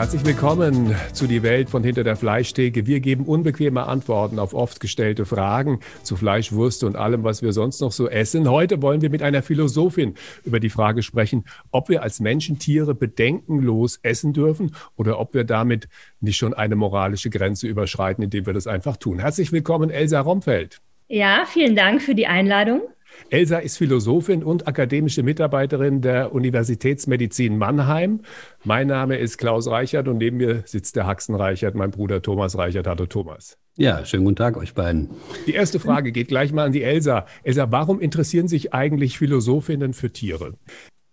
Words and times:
Herzlich 0.00 0.24
willkommen 0.24 0.96
zu 1.12 1.26
die 1.26 1.42
Welt 1.42 1.68
von 1.68 1.84
hinter 1.84 2.04
der 2.04 2.16
Fleischtheke. 2.16 2.86
Wir 2.86 3.00
geben 3.00 3.26
unbequeme 3.26 3.86
Antworten 3.86 4.38
auf 4.38 4.54
oft 4.54 4.80
gestellte 4.80 5.26
Fragen 5.26 5.80
zu 6.04 6.16
Fleisch, 6.16 6.52
Wurst 6.52 6.84
und 6.84 6.96
allem, 6.96 7.22
was 7.22 7.42
wir 7.42 7.52
sonst 7.52 7.82
noch 7.82 7.92
so 7.92 8.08
essen. 8.08 8.48
Heute 8.50 8.80
wollen 8.80 9.02
wir 9.02 9.10
mit 9.10 9.22
einer 9.22 9.42
Philosophin 9.42 10.14
über 10.42 10.58
die 10.58 10.70
Frage 10.70 11.02
sprechen, 11.02 11.44
ob 11.70 11.90
wir 11.90 12.02
als 12.02 12.18
Menschen 12.18 12.58
Tiere 12.58 12.94
bedenkenlos 12.94 14.00
essen 14.02 14.32
dürfen 14.32 14.74
oder 14.96 15.20
ob 15.20 15.34
wir 15.34 15.44
damit 15.44 15.86
nicht 16.20 16.38
schon 16.38 16.54
eine 16.54 16.76
moralische 16.76 17.28
Grenze 17.28 17.66
überschreiten, 17.66 18.24
indem 18.24 18.46
wir 18.46 18.54
das 18.54 18.66
einfach 18.66 18.96
tun. 18.96 19.18
Herzlich 19.18 19.52
willkommen, 19.52 19.90
Elsa 19.90 20.20
Romfeld. 20.20 20.80
Ja, 21.08 21.44
vielen 21.46 21.76
Dank 21.76 22.00
für 22.00 22.14
die 22.14 22.26
Einladung. 22.26 22.80
Elsa 23.28 23.58
ist 23.58 23.76
Philosophin 23.76 24.42
und 24.42 24.66
akademische 24.66 25.22
Mitarbeiterin 25.22 26.00
der 26.00 26.32
Universitätsmedizin 26.32 27.58
Mannheim. 27.58 28.22
Mein 28.64 28.86
Name 28.86 29.16
ist 29.18 29.38
Klaus 29.38 29.68
Reichert 29.68 30.08
und 30.08 30.18
neben 30.18 30.38
mir 30.38 30.62
sitzt 30.64 30.96
der 30.96 31.06
Haxen 31.06 31.34
Reichert, 31.34 31.74
mein 31.74 31.90
Bruder 31.90 32.22
Thomas 32.22 32.56
Reichert. 32.56 32.86
Hallo 32.86 33.06
Thomas. 33.06 33.58
Ja, 33.76 34.04
schönen 34.04 34.24
guten 34.24 34.36
Tag 34.36 34.56
euch 34.56 34.74
beiden. 34.74 35.10
Die 35.46 35.54
erste 35.54 35.80
Frage 35.80 36.12
geht 36.12 36.28
gleich 36.28 36.52
mal 36.52 36.66
an 36.66 36.72
die 36.72 36.82
Elsa. 36.82 37.26
Elsa, 37.42 37.70
warum 37.70 38.00
interessieren 38.00 38.48
sich 38.48 38.74
eigentlich 38.74 39.18
Philosophinnen 39.18 39.94
für 39.94 40.12
Tiere? 40.12 40.54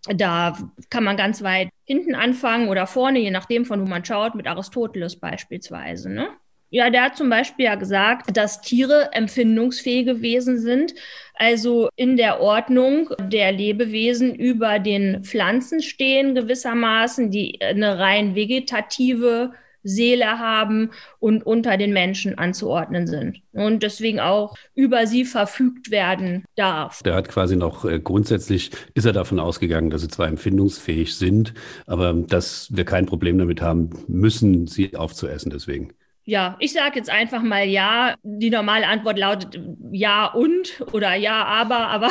Da 0.09 0.57
kann 0.89 1.03
man 1.03 1.17
ganz 1.17 1.43
weit 1.43 1.70
hinten 1.84 2.15
anfangen 2.15 2.70
oder 2.70 2.87
vorne, 2.87 3.20
je 3.20 3.31
nachdem, 3.31 3.65
von 3.65 3.81
wo 3.81 3.85
man 3.85 4.05
schaut, 4.05 4.35
mit 4.35 4.48
Aristoteles 4.48 5.20
beispielsweise. 5.20 6.09
Ne? 6.09 6.29
Ja, 6.70 6.89
der 6.89 7.03
hat 7.03 7.17
zum 7.17 7.30
Beispiel 7.30 7.66
ja 7.66 7.76
gesagt, 7.76 8.35
dass 8.35 8.62
Tiere 8.62 9.09
empfindungsfähige 9.13 10.21
Wesen 10.21 10.59
sind, 10.59 10.93
also 11.35 11.90
in 11.95 12.17
der 12.17 12.41
Ordnung 12.41 13.09
der 13.20 13.52
Lebewesen 13.52 14.35
über 14.35 14.80
den 14.80 15.23
Pflanzen 15.23 15.81
stehen 15.81 16.35
gewissermaßen, 16.35 17.32
die 17.32 17.62
eine 17.62 17.99
rein 17.99 18.35
vegetative 18.35 19.54
Seele 19.88 20.40
haben 20.40 20.91
und 21.20 21.45
unter 21.45 21.77
den 21.77 21.93
Menschen 21.93 22.38
anzuordnen 22.38 23.07
sind 23.07 23.41
und 23.54 23.84
deswegen 23.84 24.20
auch 24.20 24.55
über 24.76 25.07
sie 25.07 25.23
verfügt 25.23 25.91
werden 25.91 26.43
darf. 26.55 27.01
Der 27.04 27.15
hat 27.15 27.29
quasi 27.29 27.55
noch 27.55 27.85
äh, 27.85 27.99
grundsätzlich 27.99 28.71
ist 28.93 29.05
er 29.05 29.13
davon 29.13 29.40
ausgegangen, 29.40 29.90
dass 29.90 30.01
sie 30.01 30.10
zwar 30.10 30.27
empfindungsfähig 30.27 31.15
sind, 31.15 31.54
aber 31.85 32.13
dass 32.13 32.68
wir 32.76 32.84
kein 32.84 33.05
Problem 33.05 33.38
damit 33.38 33.62
haben 33.62 33.91
müssen, 34.07 34.68
sie 34.68 34.95
aufzuessen 34.95 35.51
deswegen. 35.51 35.93
Ja, 36.27 36.57
ich 36.59 36.73
sage 36.73 36.97
jetzt 36.97 37.09
einfach 37.09 37.41
mal 37.41 37.65
ja. 37.65 38.15
Die 38.21 38.49
normale 38.49 38.85
Antwort 38.85 39.17
lautet 39.17 39.61
ja 39.91 40.25
und 40.25 40.83
oder 40.91 41.15
ja, 41.15 41.45
aber, 41.45 41.87
aber 41.87 42.09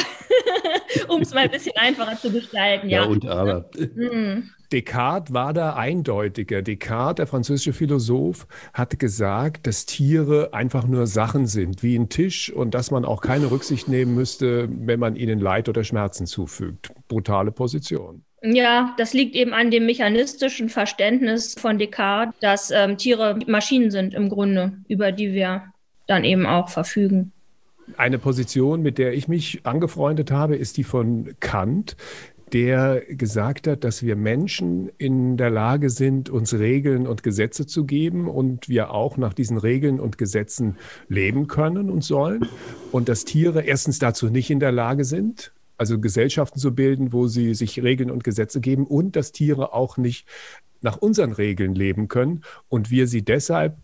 um 1.09 1.21
es 1.21 1.35
mal 1.35 1.41
ein 1.41 1.51
bisschen 1.51 1.77
einfacher 1.77 2.17
zu 2.17 2.33
gestalten. 2.33 2.89
Ja, 2.89 3.03
ja 3.03 3.09
und 3.09 3.27
aber. 3.27 3.69
Mhm. 3.95 4.49
Descartes 4.73 5.35
war 5.35 5.53
da 5.53 5.75
eindeutiger. 5.75 6.63
Descartes, 6.63 7.17
der 7.17 7.27
französische 7.27 7.75
Philosoph, 7.75 8.47
hat 8.73 8.99
gesagt, 8.99 9.67
dass 9.67 9.85
Tiere 9.85 10.55
einfach 10.55 10.87
nur 10.87 11.07
Sachen 11.07 11.47
sind, 11.47 11.83
wie 11.83 11.95
ein 11.95 12.09
Tisch 12.09 12.51
und 12.51 12.75
dass 12.75 12.91
man 12.91 13.05
auch 13.05 13.21
keine 13.21 13.51
Rücksicht 13.51 13.87
nehmen 13.87 14.15
müsste, 14.15 14.67
wenn 14.71 14.99
man 14.99 15.17
ihnen 15.17 15.41
Leid 15.41 15.69
oder 15.69 15.85
Schmerzen 15.85 16.27
zufügt. 16.27 16.91
Brutale 17.07 17.53
Position. 17.53 18.25
Ja, 18.53 18.95
das 18.97 19.13
liegt 19.13 19.35
eben 19.35 19.53
an 19.53 19.71
dem 19.71 19.87
mechanistischen 19.87 20.69
Verständnis 20.69 21.55
von 21.59 21.79
Descartes, 21.79 22.35
dass 22.41 22.71
ähm, 22.71 22.97
Tiere 22.97 23.39
Maschinen 23.47 23.91
sind 23.91 24.15
im 24.15 24.29
Grunde, 24.29 24.73
über 24.89 25.11
die 25.13 25.33
wir 25.33 25.65
dann 26.07 26.25
eben 26.25 26.47
auch 26.47 26.69
verfügen. 26.69 27.33
Eine 27.97 28.19
Position, 28.19 28.83
mit 28.83 28.99
der 28.99 29.15
ich 29.15 29.29
mich 29.29 29.61
angefreundet 29.65 30.31
habe, 30.31 30.57
ist 30.57 30.77
die 30.77 30.85
von 30.85 31.35
Kant, 31.41 31.97
der 32.53 33.03
gesagt 33.09 33.67
hat, 33.67 33.83
dass 33.83 34.03
wir 34.03 34.15
Menschen 34.15 34.91
in 34.99 35.37
der 35.37 35.51
Lage 35.51 35.91
sind, 35.91 36.31
uns 36.31 36.55
Regeln 36.55 37.07
und 37.07 37.23
Gesetze 37.23 37.67
zu 37.67 37.85
geben 37.85 38.29
und 38.29 38.69
wir 38.69 38.93
auch 38.93 39.17
nach 39.17 39.35
diesen 39.35 39.59
Regeln 39.59 39.99
und 39.99 40.19
Gesetzen 40.19 40.77
leben 41.09 41.49
können 41.49 41.91
und 41.91 42.05
sollen 42.05 42.47
und 42.93 43.09
dass 43.09 43.25
Tiere 43.25 43.63
erstens 43.63 43.99
dazu 43.99 44.29
nicht 44.29 44.51
in 44.51 44.61
der 44.61 44.73
Lage 44.73 45.05
sind 45.05 45.53
also 45.77 46.01
Gesellschaften 46.01 46.59
zu 46.59 46.75
bilden, 46.75 47.13
wo 47.13 47.27
sie 47.27 47.55
sich 47.55 47.83
Regeln 47.83 48.11
und 48.11 48.25
Gesetze 48.25 48.61
geben 48.61 48.87
und 48.87 49.17
dass 49.17 49.33
Tiere 49.33 49.73
auch 49.73 49.97
nicht 49.97 50.27
nach 50.81 50.97
unseren 50.97 51.33
Regeln 51.33 51.75
leben 51.75 52.09
können 52.09 52.43
und 52.69 52.91
wir 52.91 53.07
sie 53.07 53.23
deshalb 53.25 53.77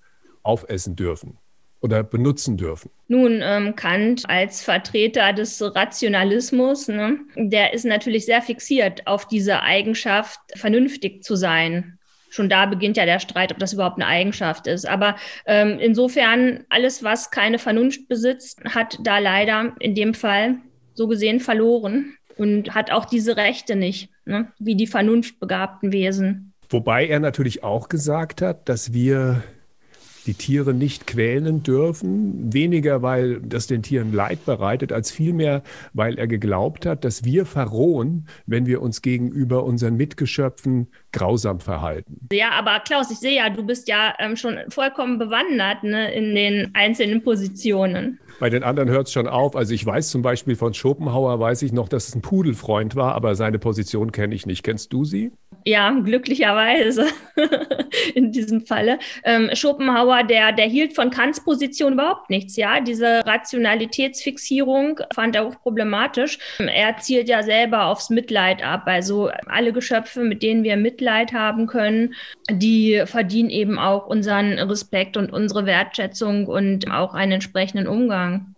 aufessen 0.43 0.97
dürfen 0.97 1.39
oder 1.81 2.05
benutzen 2.05 2.57
dürfen. 2.57 2.91
Nun, 3.09 3.41
ähm, 3.43 3.75
Kant 3.75 4.29
als 4.29 4.63
Vertreter 4.63 5.33
des 5.33 5.61
Rationalismus, 5.61 6.89
ne, 6.89 7.19
der 7.37 7.75
ist 7.75 7.85
natürlich 7.85 8.25
sehr 8.25 8.41
fixiert 8.41 9.07
auf 9.07 9.27
diese 9.27 9.63
Eigenschaft, 9.63 10.41
vernünftig 10.55 11.25
zu 11.25 11.35
sein. 11.35 11.99
Schon 12.31 12.49
da 12.49 12.65
beginnt 12.67 12.97
ja 12.97 13.05
der 13.05 13.19
Streit, 13.19 13.53
ob 13.53 13.59
das 13.59 13.75
überhaupt 13.75 14.01
eine 14.01 14.07
Eigenschaft 14.07 14.67
ist. 14.67 14.89
Aber 14.89 15.17
ähm, 15.45 15.79
insofern, 15.81 16.65
alles, 16.71 17.03
was 17.03 17.31
keine 17.31 17.59
Vernunft 17.59 18.09
besitzt, 18.09 18.65
hat 18.65 18.99
da 19.03 19.19
leider 19.19 19.75
in 19.81 19.95
dem 19.95 20.15
Fall 20.15 20.57
so 20.95 21.09
gesehen 21.09 21.41
verloren 21.41 22.15
und 22.37 22.75
hat 22.75 22.91
auch 22.91 23.05
diese 23.05 23.37
Rechte 23.37 23.77
nicht, 23.77 24.11
ne? 24.25 24.53
wie 24.59 24.75
die 24.75 24.87
vernunftbegabten 24.87 25.93
Wesen. 25.93 26.53
Wobei 26.71 27.07
er 27.07 27.21
natürlich 27.21 27.63
auch 27.63 27.89
gesagt 27.89 28.41
hat, 28.41 28.69
dass 28.69 28.93
wir 28.93 29.43
die 30.27 30.35
Tiere 30.35 30.75
nicht 30.75 31.07
quälen 31.07 31.63
dürfen, 31.63 32.53
weniger 32.53 33.03
weil 33.03 33.41
das 33.41 33.67
den 33.67 33.83
Tieren 33.83 34.13
Leid 34.13 34.45
bereitet, 34.45 34.93
als 34.93 35.11
vielmehr, 35.11 35.63
weil 35.93 36.19
er 36.19 36.27
geglaubt 36.27 36.87
hat, 36.87 37.05
dass 37.05 37.25
wir 37.25 37.47
verrohen, 37.47 38.27
wenn 38.47 38.67
wir 38.67 38.83
uns 38.83 39.03
gegenüber 39.03 39.65
unseren 39.65 39.97
Mitgeschöpfen 39.97 40.89
grausam 41.13 41.61
verhalten. 41.61 42.29
Ja, 42.33 42.51
aber 42.53 42.81
Klaus, 42.81 43.11
ich 43.11 43.19
sehe 43.19 43.37
ja, 43.37 43.51
du 43.51 43.65
bist 43.65 43.89
ja 43.89 44.15
ähm, 44.19 44.37
schon 44.37 44.59
vollkommen 44.69 45.19
bewandert 45.19 45.83
ne, 45.83 46.13
in 46.13 46.35
den 46.35 46.71
einzelnen 46.75 47.23
Positionen. 47.23 48.19
Bei 48.41 48.51
den 48.51 48.63
anderen 48.63 48.89
hört 48.89 49.07
es 49.07 49.13
schon 49.13 49.29
auf. 49.29 49.55
Also 49.57 49.75
ich 49.75 49.85
weiß 49.85 50.11
zum 50.11 50.23
Beispiel 50.23 50.57
von 50.57 50.75
Schopenhauer, 50.75 51.39
weiß 51.39 51.63
ich 51.63 51.73
noch, 51.73 51.89
dass 51.89 52.09
es 52.09 52.15
ein 52.15 52.23
Pudelfreund 52.23 52.97
war, 52.97 53.15
aber 53.15 53.35
seine 53.35 53.59
Position 53.59 54.13
kenne 54.13 54.35
ich 54.35 54.47
nicht. 54.47 54.63
Kennst 54.63 54.93
du 54.93 55.05
sie? 55.05 55.33
Ja, 55.65 55.91
glücklicherweise 55.91 57.07
in 58.15 58.33
diesem 58.33 58.67
Falle. 58.67 58.99
Ähm, 59.25 59.51
Schopenhauer, 59.53 60.25
der, 60.25 60.53
der 60.53 60.67
hielt 60.67 60.95
von 60.95 61.11
Kants 61.11 61.45
Position 61.45 61.95
überhaupt 61.95 62.31
nichts. 62.31 62.57
Ja, 62.57 62.81
diese 62.81 63.25
Rationalitätsfixierung 63.25 65.01
fand 65.15 65.37
er 65.37 65.47
auch 65.47 65.61
problematisch. 65.61 66.39
Er 66.59 66.97
zielt 66.99 67.29
ja 67.29 67.43
selber 67.43 67.87
aufs 67.87 68.11
Mitleid 68.11 68.65
ab. 68.65 68.83
Also 68.87 69.31
alle 69.47 69.73
Geschöpfe, 69.73 70.21
mit 70.23 70.43
denen 70.43 70.65
wir 70.65 70.77
Mitleid 70.77 71.33
haben 71.33 71.67
können, 71.67 72.15
die 72.51 73.03
verdienen 73.07 73.51
eben 73.51 73.79
auch 73.79 74.07
unseren 74.07 74.59
Respekt 74.59 75.17
und 75.17 75.33
unsere 75.33 75.67
Wertschätzung 75.67 76.47
und 76.47 76.91
auch 76.91 77.15
einen 77.15 77.33
entsprechenden 77.33 77.87
Umgang. 77.87 78.52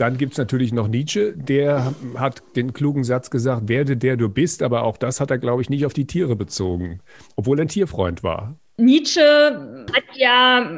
Dann 0.00 0.16
gibt 0.16 0.32
es 0.32 0.38
natürlich 0.38 0.72
noch 0.72 0.88
Nietzsche, 0.88 1.34
der 1.36 1.94
hat 2.16 2.42
den 2.56 2.72
klugen 2.72 3.04
Satz 3.04 3.28
gesagt, 3.28 3.68
werde 3.68 3.98
der 3.98 4.16
du 4.16 4.30
bist, 4.30 4.62
aber 4.62 4.84
auch 4.84 4.96
das 4.96 5.20
hat 5.20 5.30
er, 5.30 5.36
glaube 5.36 5.60
ich, 5.60 5.68
nicht 5.68 5.84
auf 5.84 5.92
die 5.92 6.06
Tiere 6.06 6.36
bezogen, 6.36 7.00
obwohl 7.36 7.58
er 7.58 7.66
ein 7.66 7.68
Tierfreund 7.68 8.22
war. 8.22 8.56
Nietzsche 8.78 9.20
hat 9.20 10.04
ja, 10.14 10.70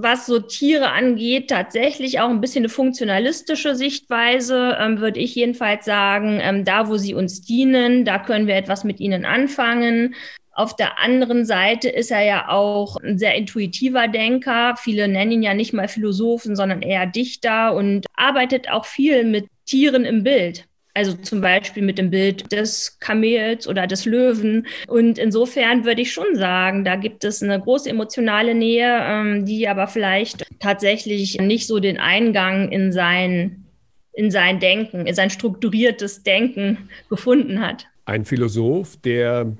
was 0.00 0.26
so 0.26 0.40
Tiere 0.40 0.90
angeht, 0.90 1.50
tatsächlich 1.50 2.18
auch 2.18 2.28
ein 2.28 2.40
bisschen 2.40 2.62
eine 2.62 2.68
funktionalistische 2.68 3.76
Sichtweise, 3.76 4.76
ähm, 4.80 4.98
würde 4.98 5.20
ich 5.20 5.36
jedenfalls 5.36 5.84
sagen. 5.84 6.40
Ähm, 6.42 6.64
da, 6.64 6.88
wo 6.88 6.96
sie 6.96 7.14
uns 7.14 7.42
dienen, 7.42 8.04
da 8.04 8.18
können 8.18 8.48
wir 8.48 8.56
etwas 8.56 8.82
mit 8.82 8.98
ihnen 8.98 9.24
anfangen. 9.24 10.16
Auf 10.54 10.76
der 10.76 11.00
anderen 11.00 11.44
Seite 11.44 11.88
ist 11.88 12.12
er 12.12 12.22
ja 12.22 12.48
auch 12.48 12.96
ein 12.96 13.18
sehr 13.18 13.34
intuitiver 13.34 14.06
Denker. 14.06 14.76
Viele 14.78 15.08
nennen 15.08 15.32
ihn 15.32 15.42
ja 15.42 15.52
nicht 15.52 15.72
mal 15.72 15.88
Philosophen, 15.88 16.54
sondern 16.54 16.80
eher 16.80 17.06
Dichter 17.06 17.74
und 17.74 18.06
arbeitet 18.14 18.70
auch 18.70 18.84
viel 18.84 19.24
mit 19.24 19.46
Tieren 19.66 20.04
im 20.04 20.22
Bild. 20.22 20.66
Also 20.96 21.14
zum 21.14 21.40
Beispiel 21.40 21.82
mit 21.82 21.98
dem 21.98 22.10
Bild 22.10 22.52
des 22.52 23.00
Kamels 23.00 23.66
oder 23.66 23.88
des 23.88 24.04
Löwen. 24.04 24.68
Und 24.86 25.18
insofern 25.18 25.84
würde 25.84 26.02
ich 26.02 26.12
schon 26.12 26.36
sagen, 26.36 26.84
da 26.84 26.94
gibt 26.94 27.24
es 27.24 27.42
eine 27.42 27.58
große 27.60 27.90
emotionale 27.90 28.54
Nähe, 28.54 29.00
ähm, 29.02 29.44
die 29.44 29.66
aber 29.66 29.88
vielleicht 29.88 30.46
tatsächlich 30.60 31.40
nicht 31.40 31.66
so 31.66 31.80
den 31.80 31.98
Eingang 31.98 32.70
in 32.70 32.92
sein, 32.92 33.64
in 34.12 34.30
sein 34.30 34.60
Denken, 34.60 35.04
in 35.06 35.16
sein 35.16 35.30
strukturiertes 35.30 36.22
Denken 36.22 36.88
gefunden 37.10 37.60
hat. 37.60 37.86
Ein 38.04 38.24
Philosoph, 38.24 38.96
der 38.98 39.52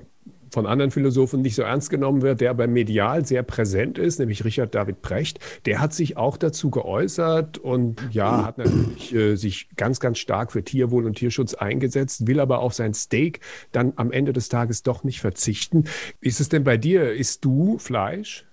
von 0.55 0.65
anderen 0.65 0.89
Philosophen 0.89 1.41
nicht 1.41 1.53
so 1.53 1.63
ernst 1.63 1.89
genommen 1.89 2.21
wird, 2.21 2.39
der 2.39 2.49
aber 2.49 2.65
medial 2.65 3.25
sehr 3.25 3.43
präsent 3.43 3.97
ist, 3.97 4.19
nämlich 4.19 4.45
Richard 4.45 4.73
David 4.73 5.01
Precht, 5.01 5.39
der 5.65 5.79
hat 5.81 5.93
sich 5.93 6.15
auch 6.15 6.37
dazu 6.37 6.71
geäußert 6.71 7.57
und 7.57 8.01
ja, 8.11 8.45
hat 8.45 8.57
natürlich 8.57 9.13
äh, 9.13 9.35
sich 9.35 9.67
ganz, 9.75 9.99
ganz 9.99 10.17
stark 10.17 10.53
für 10.53 10.63
Tierwohl 10.63 11.05
und 11.05 11.17
Tierschutz 11.17 11.55
eingesetzt, 11.55 12.25
will 12.25 12.39
aber 12.39 12.59
auf 12.59 12.73
sein 12.73 12.93
Steak 12.93 13.41
dann 13.73 13.93
am 13.97 14.13
Ende 14.13 14.31
des 14.31 14.47
Tages 14.47 14.81
doch 14.81 15.03
nicht 15.03 15.19
verzichten. 15.19 15.83
Ist 16.21 16.39
es 16.39 16.47
denn 16.47 16.63
bei 16.63 16.77
dir, 16.77 17.11
isst 17.13 17.43
du 17.43 17.77
Fleisch? 17.77 18.45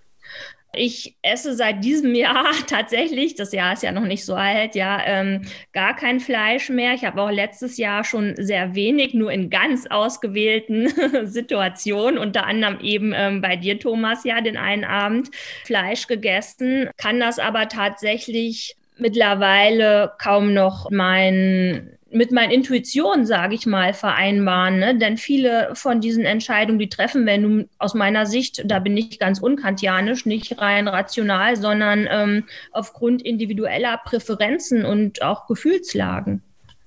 Ich 0.74 1.16
esse 1.20 1.54
seit 1.54 1.84
diesem 1.84 2.14
Jahr 2.14 2.50
tatsächlich, 2.66 3.34
das 3.34 3.52
Jahr 3.52 3.74
ist 3.74 3.82
ja 3.82 3.92
noch 3.92 4.06
nicht 4.06 4.24
so 4.24 4.34
alt, 4.34 4.74
ja, 4.74 5.02
ähm, 5.04 5.42
gar 5.72 5.94
kein 5.94 6.18
Fleisch 6.18 6.70
mehr. 6.70 6.94
Ich 6.94 7.04
habe 7.04 7.20
auch 7.20 7.30
letztes 7.30 7.76
Jahr 7.76 8.04
schon 8.04 8.34
sehr 8.36 8.74
wenig, 8.74 9.12
nur 9.12 9.30
in 9.30 9.50
ganz 9.50 9.86
ausgewählten 9.86 10.88
Situationen, 11.26 12.16
unter 12.16 12.46
anderem 12.46 12.80
eben 12.80 13.12
ähm, 13.14 13.42
bei 13.42 13.56
dir, 13.56 13.78
Thomas, 13.78 14.24
ja, 14.24 14.40
den 14.40 14.56
einen 14.56 14.84
Abend 14.84 15.30
Fleisch 15.64 16.06
gegessen, 16.06 16.88
kann 16.96 17.20
das 17.20 17.38
aber 17.38 17.68
tatsächlich 17.68 18.74
mittlerweile 18.96 20.12
kaum 20.18 20.54
noch 20.54 20.90
mein 20.90 21.98
mit 22.12 22.30
meinen 22.30 22.50
Intuitionen, 22.50 23.26
sage 23.26 23.54
ich 23.54 23.66
mal, 23.66 23.94
vereinbaren. 23.94 24.78
Ne? 24.78 24.96
Denn 24.96 25.16
viele 25.16 25.70
von 25.74 26.00
diesen 26.00 26.24
Entscheidungen, 26.24 26.78
die 26.78 26.88
treffen 26.88 27.26
wir 27.26 27.38
nun 27.38 27.68
aus 27.78 27.94
meiner 27.94 28.26
Sicht, 28.26 28.62
da 28.64 28.78
bin 28.78 28.96
ich 28.96 29.18
ganz 29.18 29.40
unkantianisch, 29.40 30.26
nicht 30.26 30.60
rein 30.60 30.88
rational, 30.88 31.56
sondern 31.56 32.06
ähm, 32.10 32.44
aufgrund 32.70 33.22
individueller 33.22 33.98
Präferenzen 34.04 34.84
und 34.84 35.22
auch 35.22 35.46
Gefühlslagen. 35.46 36.42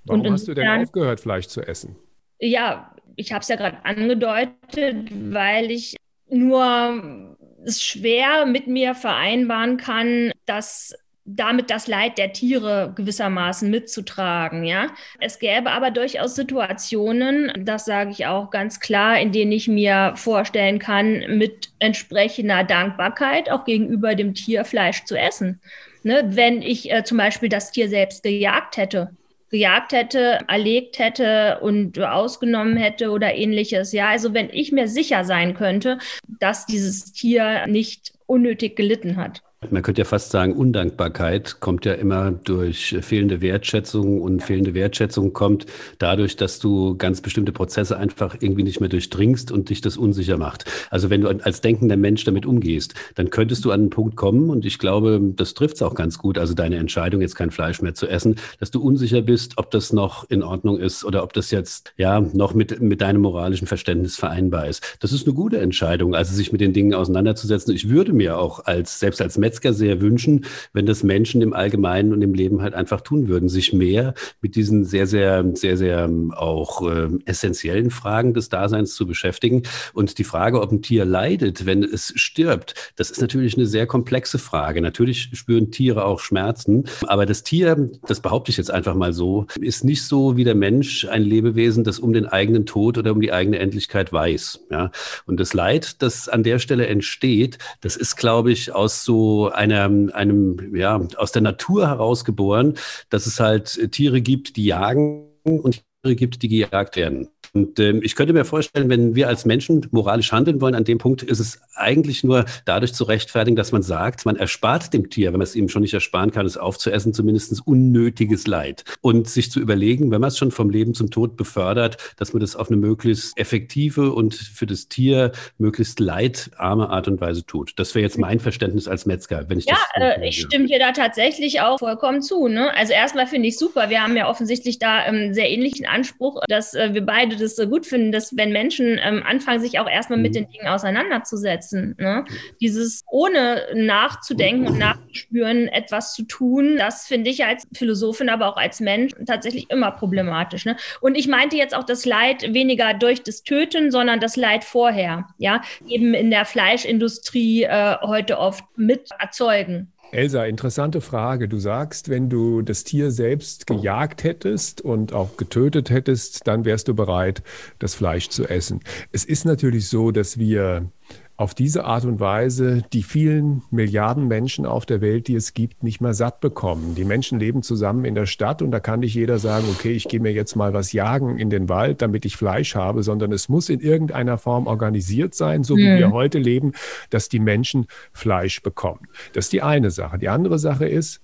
Warum 0.05 0.21
und 0.21 0.31
hast 0.31 0.47
du 0.47 0.53
denn 0.53 0.67
aufgehört, 0.67 1.19
Fleisch 1.19 1.47
zu 1.47 1.61
essen? 1.61 1.95
Ja, 2.39 2.93
ich 3.15 3.31
habe 3.31 3.41
es 3.41 3.47
ja 3.47 3.55
gerade 3.55 3.83
angedeutet, 3.83 5.09
weil 5.31 5.71
ich 5.71 5.95
nur 6.29 7.35
es 7.65 7.81
schwer 7.81 8.45
mit 8.45 8.67
mir 8.67 8.93
vereinbaren 8.93 9.77
kann, 9.77 10.31
dass 10.45 10.93
damit 11.25 11.71
das 11.71 11.87
Leid 11.87 12.19
der 12.19 12.33
Tiere 12.33 12.93
gewissermaßen 12.95 13.69
mitzutragen, 13.69 14.63
ja. 14.63 14.87
Es 15.19 15.39
gäbe 15.39 15.71
aber 15.71 15.89
durchaus 15.89 16.35
Situationen, 16.35 17.51
das 17.65 17.85
sage 17.85 18.11
ich 18.11 18.27
auch 18.27 18.51
ganz 18.51 18.79
klar, 18.79 19.19
in 19.19 19.31
denen 19.31 19.51
ich 19.51 19.67
mir 19.67 20.13
vorstellen 20.15 20.77
kann, 20.77 21.37
mit 21.37 21.69
entsprechender 21.79 22.63
Dankbarkeit 22.63 23.49
auch 23.49 23.65
gegenüber 23.65 24.13
dem 24.13 24.35
Tier 24.35 24.65
Fleisch 24.65 25.03
zu 25.05 25.17
essen. 25.17 25.59
Ne? 26.03 26.23
Wenn 26.27 26.61
ich 26.61 26.91
äh, 26.91 27.03
zum 27.03 27.17
Beispiel 27.17 27.49
das 27.49 27.71
Tier 27.71 27.89
selbst 27.89 28.21
gejagt 28.21 28.77
hätte, 28.77 29.09
gejagt 29.49 29.93
hätte, 29.93 30.39
erlegt 30.47 30.99
hätte 30.99 31.59
und 31.61 31.99
ausgenommen 31.99 32.77
hätte 32.77 33.09
oder 33.09 33.33
ähnliches. 33.33 33.93
Ja, 33.93 34.09
also 34.09 34.33
wenn 34.33 34.49
ich 34.51 34.71
mir 34.71 34.87
sicher 34.87 35.23
sein 35.23 35.55
könnte, 35.55 35.97
dass 36.39 36.67
dieses 36.67 37.13
Tier 37.13 37.65
nicht 37.65 38.13
unnötig 38.27 38.75
gelitten 38.75 39.17
hat. 39.17 39.41
Man 39.71 39.83
könnte 39.83 40.01
ja 40.01 40.05
fast 40.05 40.31
sagen, 40.31 40.53
Undankbarkeit 40.53 41.59
kommt 41.59 41.85
ja 41.85 41.93
immer 41.93 42.31
durch 42.31 42.95
fehlende 43.01 43.41
Wertschätzung 43.41 44.21
und 44.21 44.41
fehlende 44.43 44.73
Wertschätzung 44.73 45.33
kommt 45.33 45.65
dadurch, 45.99 46.35
dass 46.35 46.59
du 46.59 46.95
ganz 46.97 47.21
bestimmte 47.21 47.51
Prozesse 47.51 47.97
einfach 47.97 48.35
irgendwie 48.39 48.63
nicht 48.63 48.79
mehr 48.79 48.89
durchdringst 48.89 49.51
und 49.51 49.69
dich 49.69 49.81
das 49.81 49.97
unsicher 49.97 50.37
macht. 50.37 50.65
Also 50.89 51.09
wenn 51.09 51.21
du 51.21 51.27
als 51.27 51.61
denkender 51.61 51.97
Mensch 51.97 52.23
damit 52.23 52.45
umgehst, 52.45 52.93
dann 53.15 53.29
könntest 53.29 53.65
du 53.65 53.71
an 53.71 53.81
einen 53.81 53.89
Punkt 53.89 54.15
kommen 54.15 54.49
und 54.49 54.65
ich 54.65 54.79
glaube, 54.79 55.19
das 55.35 55.53
trifft 55.53 55.75
es 55.75 55.81
auch 55.81 55.95
ganz 55.95 56.17
gut, 56.17 56.37
also 56.37 56.53
deine 56.53 56.77
Entscheidung, 56.77 57.21
jetzt 57.21 57.35
kein 57.35 57.51
Fleisch 57.51 57.81
mehr 57.81 57.93
zu 57.93 58.07
essen, 58.07 58.35
dass 58.59 58.71
du 58.71 58.81
unsicher 58.81 59.21
bist, 59.21 59.53
ob 59.57 59.71
das 59.71 59.93
noch 59.93 60.29
in 60.29 60.43
Ordnung 60.43 60.79
ist 60.79 61.03
oder 61.03 61.23
ob 61.23 61.33
das 61.33 61.51
jetzt 61.51 61.93
ja 61.97 62.19
noch 62.21 62.53
mit, 62.53 62.81
mit 62.81 63.01
deinem 63.01 63.21
moralischen 63.21 63.67
Verständnis 63.67 64.15
vereinbar 64.15 64.67
ist. 64.67 64.97
Das 64.99 65.11
ist 65.11 65.25
eine 65.25 65.33
gute 65.33 65.57
Entscheidung, 65.59 66.15
also 66.15 66.33
sich 66.33 66.51
mit 66.51 66.61
den 66.61 66.73
Dingen 66.73 66.93
auseinanderzusetzen. 66.93 67.73
Ich 67.73 67.89
würde 67.89 68.13
mir 68.13 68.37
auch 68.37 68.65
als, 68.65 68.99
selbst 68.99 69.21
als 69.21 69.37
Metzger 69.37 69.54
Metzger 69.55 69.73
sehr 69.73 70.01
wünschen, 70.01 70.45
wenn 70.73 70.85
das 70.85 71.03
Menschen 71.03 71.41
im 71.41 71.53
Allgemeinen 71.53 72.11
und 72.11 72.21
im 72.21 72.33
Leben 72.33 72.61
halt 72.61 72.73
einfach 72.73 73.01
tun 73.01 73.29
würden, 73.29 73.47
sich 73.47 73.71
mehr 73.71 74.13
mit 74.41 74.55
diesen 74.55 74.83
sehr, 74.83 75.07
sehr, 75.07 75.45
sehr, 75.53 75.77
sehr 75.77 75.99
ähm, 75.99 76.33
auch 76.33 76.81
äh, 76.89 77.07
essentiellen 77.25 77.89
Fragen 77.89 78.33
des 78.33 78.49
Daseins 78.49 78.95
zu 78.95 79.07
beschäftigen. 79.07 79.63
Und 79.93 80.17
die 80.17 80.25
Frage, 80.25 80.61
ob 80.61 80.71
ein 80.71 80.81
Tier 80.81 81.05
leidet, 81.05 81.65
wenn 81.65 81.83
es 81.83 82.11
stirbt, 82.15 82.75
das 82.97 83.11
ist 83.11 83.21
natürlich 83.21 83.55
eine 83.55 83.65
sehr 83.65 83.87
komplexe 83.87 84.39
Frage. 84.39 84.81
Natürlich 84.81 85.29
spüren 85.33 85.71
Tiere 85.71 86.03
auch 86.03 86.19
Schmerzen, 86.19 86.83
aber 87.07 87.25
das 87.25 87.43
Tier, 87.43 87.89
das 88.07 88.19
behaupte 88.19 88.51
ich 88.51 88.57
jetzt 88.57 88.71
einfach 88.71 88.95
mal 88.95 89.13
so, 89.13 89.47
ist 89.59 89.85
nicht 89.85 90.03
so 90.03 90.35
wie 90.35 90.43
der 90.43 90.55
Mensch 90.55 91.05
ein 91.05 91.23
Lebewesen, 91.23 91.85
das 91.85 91.99
um 91.99 92.11
den 92.11 92.25
eigenen 92.25 92.65
Tod 92.65 92.97
oder 92.97 93.13
um 93.13 93.21
die 93.21 93.31
eigene 93.31 93.59
Endlichkeit 93.59 94.11
weiß. 94.11 94.65
Ja? 94.69 94.91
Und 95.25 95.39
das 95.39 95.53
Leid, 95.53 96.01
das 96.01 96.27
an 96.27 96.43
der 96.43 96.59
Stelle 96.59 96.87
entsteht, 96.87 97.57
das 97.81 97.95
ist, 97.95 98.17
glaube 98.17 98.51
ich, 98.51 98.73
aus 98.73 99.05
so 99.05 99.44
einer, 99.49 99.85
einem, 100.13 100.75
ja, 100.75 101.01
aus 101.17 101.31
der 101.31 101.41
Natur 101.41 101.87
herausgeboren, 101.87 102.75
dass 103.09 103.25
es 103.25 103.39
halt 103.39 103.91
Tiere 103.91 104.21
gibt, 104.21 104.55
die 104.55 104.65
jagen 104.65 105.29
und 105.43 105.83
Tiere 106.03 106.15
gibt, 106.15 106.41
die 106.41 106.47
gejagt 106.47 106.95
werden. 106.95 107.29
Und 107.55 107.79
ähm, 107.79 108.01
ich 108.03 108.15
könnte 108.15 108.33
mir 108.33 108.43
vorstellen, 108.43 108.89
wenn 108.89 109.15
wir 109.15 109.29
als 109.29 109.45
Menschen 109.45 109.87
moralisch 109.91 110.33
handeln 110.33 110.59
wollen, 110.59 110.75
an 110.75 110.83
dem 110.83 110.97
Punkt 110.97 111.23
ist 111.23 111.39
es 111.39 111.61
eigentlich 111.73 112.21
nur 112.21 112.43
dadurch 112.65 112.93
zu 112.93 113.05
rechtfertigen, 113.05 113.55
dass 113.55 113.71
man 113.71 113.81
sagt, 113.81 114.25
man 114.25 114.35
erspart 114.35 114.93
dem 114.93 115.09
Tier, 115.09 115.31
wenn 115.31 115.39
man 115.39 115.43
es 115.45 115.55
ihm 115.55 115.69
schon 115.69 115.81
nicht 115.81 115.93
ersparen 115.93 116.31
kann, 116.31 116.45
es 116.45 116.57
aufzuessen, 116.57 117.13
zumindest 117.13 117.65
unnötiges 117.65 118.45
Leid. 118.45 118.83
Und 118.99 119.29
sich 119.29 119.51
zu 119.51 119.61
überlegen, 119.61 120.11
wenn 120.11 120.19
man 120.19 120.27
es 120.27 120.37
schon 120.37 120.51
vom 120.51 120.69
Leben 120.69 120.93
zum 120.93 121.11
Tod 121.11 121.37
befördert, 121.37 121.95
dass 122.17 122.33
man 122.33 122.41
das 122.41 122.57
auf 122.57 122.69
eine 122.69 122.75
möglichst 122.75 123.37
effektive 123.37 124.11
und 124.11 124.35
für 124.35 124.65
das 124.65 124.89
Tier 124.89 125.31
möglichst 125.57 126.01
leidarme 126.01 126.89
Art 126.89 127.07
und 127.07 127.21
Weise 127.21 127.45
tut. 127.45 127.71
Das 127.77 127.95
wäre 127.95 128.03
jetzt 128.03 128.17
mein 128.17 128.41
Verständnis 128.41 128.89
als 128.89 129.05
Metzger, 129.05 129.45
wenn 129.47 129.59
ich 129.59 129.65
ja, 129.65 129.77
das. 129.95 130.03
Ja, 130.03 130.09
äh, 130.11 130.27
ich 130.27 130.41
stimme 130.41 130.65
dir 130.65 130.79
da 130.79 130.91
tatsächlich 130.91 131.61
auch 131.61 131.79
vollkommen 131.79 132.21
zu. 132.21 132.49
Ne? 132.49 132.75
Also 132.75 132.91
erstmal 132.91 133.27
finde 133.27 133.47
ich 133.47 133.57
super. 133.57 133.89
Wir 133.89 134.03
haben 134.03 134.17
ja 134.17 134.29
offensichtlich 134.29 134.77
da 134.77 134.97
einen 134.97 135.27
ähm, 135.27 135.33
sehr 135.33 135.49
ähnlichen 135.49 135.85
Anspruch, 135.85 136.41
dass 136.49 136.73
äh, 136.73 136.93
wir 136.93 137.05
beide 137.05 137.44
das 137.45 137.55
so 137.55 137.67
gut 137.67 137.85
finden, 137.85 138.11
dass 138.11 138.35
wenn 138.35 138.51
Menschen 138.51 138.99
ähm, 139.01 139.23
anfangen, 139.25 139.61
sich 139.61 139.79
auch 139.79 139.89
erstmal 139.89 140.19
mit 140.19 140.31
mhm. 140.31 140.35
den 140.35 140.49
Dingen 140.49 140.67
auseinanderzusetzen, 140.67 141.95
ne? 141.97 142.25
dieses 142.59 143.03
ohne 143.09 143.61
nachzudenken 143.73 144.67
und 144.67 144.77
nachzuspüren, 144.77 145.67
etwas 145.67 146.13
zu 146.13 146.23
tun, 146.23 146.77
das 146.77 147.07
finde 147.07 147.29
ich 147.29 147.45
als 147.45 147.67
Philosophin, 147.73 148.29
aber 148.29 148.47
auch 148.47 148.57
als 148.57 148.79
Mensch 148.79 149.13
tatsächlich 149.25 149.69
immer 149.69 149.91
problematisch. 149.91 150.65
Ne? 150.65 150.75
Und 151.01 151.15
ich 151.15 151.27
meinte 151.27 151.55
jetzt 151.55 151.75
auch 151.75 151.83
das 151.83 152.05
Leid 152.05 152.53
weniger 152.53 152.93
durch 152.93 153.23
das 153.23 153.43
Töten, 153.43 153.91
sondern 153.91 154.19
das 154.19 154.35
Leid 154.35 154.63
vorher, 154.63 155.27
ja, 155.37 155.61
eben 155.87 156.13
in 156.13 156.31
der 156.31 156.45
Fleischindustrie 156.45 157.63
äh, 157.63 157.97
heute 158.01 158.39
oft 158.39 158.63
mit 158.75 159.09
erzeugen. 159.19 159.91
Elsa, 160.11 160.45
interessante 160.45 161.01
Frage. 161.01 161.47
Du 161.47 161.57
sagst, 161.59 162.09
wenn 162.09 162.29
du 162.29 162.61
das 162.61 162.83
Tier 162.83 163.11
selbst 163.11 163.67
gejagt 163.67 164.23
hättest 164.23 164.81
und 164.81 165.13
auch 165.13 165.35
getötet 165.37 165.89
hättest, 165.89 166.47
dann 166.47 166.63
wärst 166.63 166.87
du 166.87 166.95
bereit, 166.95 167.43
das 167.79 167.95
Fleisch 167.95 168.29
zu 168.29 168.47
essen. 168.47 168.79
Es 169.11 169.25
ist 169.25 169.45
natürlich 169.45 169.89
so, 169.89 170.11
dass 170.11 170.37
wir 170.37 170.89
auf 171.37 171.53
diese 171.53 171.83
Art 171.83 172.05
und 172.05 172.19
Weise 172.19 172.83
die 172.93 173.03
vielen 173.03 173.61
Milliarden 173.69 174.27
Menschen 174.27 174.65
auf 174.65 174.85
der 174.85 175.01
Welt, 175.01 175.27
die 175.27 175.35
es 175.35 175.53
gibt, 175.53 175.83
nicht 175.83 175.99
mehr 175.99 176.13
satt 176.13 176.39
bekommen. 176.39 176.95
Die 176.95 177.03
Menschen 177.03 177.39
leben 177.39 177.61
zusammen 177.61 178.05
in 178.05 178.15
der 178.15 178.25
Stadt 178.25 178.61
und 178.61 178.71
da 178.71 178.79
kann 178.79 179.01
nicht 179.01 179.15
jeder 179.15 179.37
sagen, 179.37 179.65
okay, 179.69 179.91
ich 179.91 180.07
gehe 180.07 180.21
mir 180.21 180.31
jetzt 180.31 180.55
mal 180.55 180.73
was 180.73 180.93
jagen 180.93 181.37
in 181.37 181.49
den 181.49 181.67
Wald, 181.67 182.01
damit 182.01 182.23
ich 182.25 182.37
Fleisch 182.37 182.75
habe, 182.75 183.03
sondern 183.03 183.33
es 183.33 183.49
muss 183.49 183.69
in 183.69 183.81
irgendeiner 183.81 184.37
Form 184.37 184.65
organisiert 184.65 185.35
sein, 185.35 185.63
so 185.63 185.75
wie 185.75 185.89
mhm. 185.89 185.97
wir 185.97 186.11
heute 186.11 186.39
leben, 186.39 186.71
dass 187.09 187.27
die 187.27 187.39
Menschen 187.39 187.87
Fleisch 188.13 188.61
bekommen. 188.61 189.07
Das 189.33 189.45
ist 189.45 189.53
die 189.53 189.61
eine 189.61 189.91
Sache. 189.91 190.17
Die 190.17 190.29
andere 190.29 190.57
Sache 190.57 190.87
ist, 190.87 191.21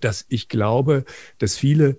dass 0.00 0.24
ich 0.28 0.48
glaube, 0.48 1.04
dass 1.38 1.56
viele 1.56 1.96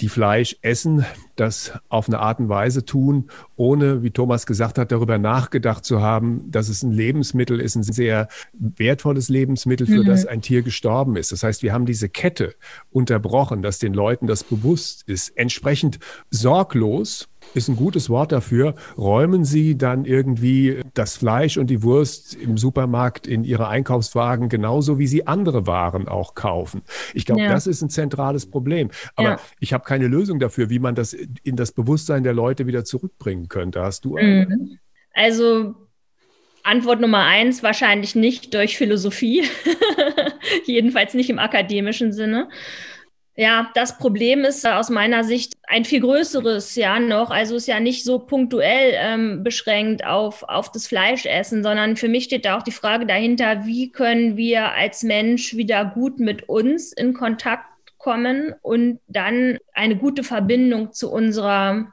die 0.00 0.08
Fleisch 0.08 0.56
essen, 0.62 1.04
das 1.36 1.72
auf 1.88 2.08
eine 2.08 2.18
Art 2.18 2.40
und 2.40 2.48
Weise 2.48 2.84
tun, 2.84 3.30
ohne, 3.56 4.02
wie 4.02 4.10
Thomas 4.10 4.46
gesagt 4.46 4.78
hat, 4.78 4.90
darüber 4.90 5.18
nachgedacht 5.18 5.84
zu 5.84 6.00
haben, 6.00 6.50
dass 6.50 6.68
es 6.68 6.82
ein 6.82 6.92
Lebensmittel 6.92 7.60
ist, 7.60 7.76
ein 7.76 7.82
sehr 7.82 8.28
wertvolles 8.52 9.28
Lebensmittel, 9.28 9.86
für 9.86 10.02
mhm. 10.02 10.06
das 10.06 10.26
ein 10.26 10.42
Tier 10.42 10.62
gestorben 10.62 11.16
ist. 11.16 11.32
Das 11.32 11.42
heißt, 11.42 11.62
wir 11.62 11.72
haben 11.72 11.86
diese 11.86 12.08
Kette 12.08 12.54
unterbrochen, 12.90 13.62
dass 13.62 13.78
den 13.78 13.94
Leuten 13.94 14.26
das 14.26 14.42
bewusst 14.42 15.04
ist. 15.06 15.36
Entsprechend 15.36 15.98
sorglos 16.30 17.28
ist 17.54 17.68
ein 17.68 17.76
gutes 17.76 18.10
Wort 18.10 18.32
dafür. 18.32 18.74
Räumen 18.96 19.44
Sie 19.44 19.76
dann 19.76 20.04
irgendwie 20.04 20.80
das 20.94 21.16
Fleisch 21.16 21.56
und 21.56 21.68
die 21.68 21.82
Wurst 21.82 22.34
im 22.34 22.56
Supermarkt 22.58 23.26
in 23.26 23.44
Ihre 23.44 23.68
Einkaufswagen 23.68 24.48
genauso, 24.48 24.98
wie 24.98 25.06
Sie 25.06 25.26
andere 25.26 25.66
Waren 25.66 26.08
auch 26.08 26.34
kaufen. 26.34 26.82
Ich 27.12 27.24
glaube, 27.26 27.42
ja. 27.42 27.48
das 27.50 27.66
ist 27.66 27.82
ein 27.82 27.90
zentrales 27.90 28.46
Problem. 28.46 28.90
Aber 29.16 29.28
ja. 29.30 29.40
ich 29.60 29.72
habe 29.72 29.84
keine 29.84 30.08
Lösung 30.08 30.38
dafür, 30.38 30.70
wie 30.70 30.78
man 30.78 30.94
das 30.94 31.12
in 31.12 31.56
das 31.56 31.72
Bewusstsein 31.72 32.24
der 32.24 32.32
Leute 32.32 32.66
wieder 32.66 32.84
zurückbringen 32.84 33.48
könnte. 33.48 33.82
Hast 33.82 34.04
du 34.04 34.16
eine? 34.16 34.46
Mhm. 34.46 34.78
Also 35.12 35.74
Antwort 36.64 37.00
Nummer 37.00 37.24
eins, 37.24 37.62
wahrscheinlich 37.62 38.14
nicht 38.14 38.54
durch 38.54 38.76
Philosophie, 38.78 39.44
jedenfalls 40.64 41.14
nicht 41.14 41.30
im 41.30 41.38
akademischen 41.38 42.12
Sinne. 42.12 42.48
Ja, 43.36 43.72
das 43.74 43.98
Problem 43.98 44.44
ist 44.44 44.64
aus 44.64 44.90
meiner 44.90 45.24
Sicht 45.24 45.54
ein 45.66 45.84
viel 45.84 46.00
größeres 46.00 46.76
ja 46.76 47.00
noch. 47.00 47.30
Also 47.30 47.56
ist 47.56 47.66
ja 47.66 47.80
nicht 47.80 48.04
so 48.04 48.20
punktuell 48.20 48.94
ähm, 48.96 49.42
beschränkt 49.42 50.06
auf, 50.06 50.44
auf 50.44 50.70
das 50.70 50.86
Fleischessen, 50.86 51.64
sondern 51.64 51.96
für 51.96 52.08
mich 52.08 52.24
steht 52.24 52.44
da 52.44 52.56
auch 52.56 52.62
die 52.62 52.70
Frage 52.70 53.06
dahinter, 53.06 53.66
wie 53.66 53.90
können 53.90 54.36
wir 54.36 54.72
als 54.72 55.02
Mensch 55.02 55.56
wieder 55.56 55.84
gut 55.84 56.20
mit 56.20 56.48
uns 56.48 56.92
in 56.92 57.12
Kontakt 57.12 57.66
kommen 57.98 58.54
und 58.62 59.00
dann 59.08 59.58
eine 59.72 59.96
gute 59.96 60.22
Verbindung 60.22 60.92
zu 60.92 61.10
unserer, 61.10 61.92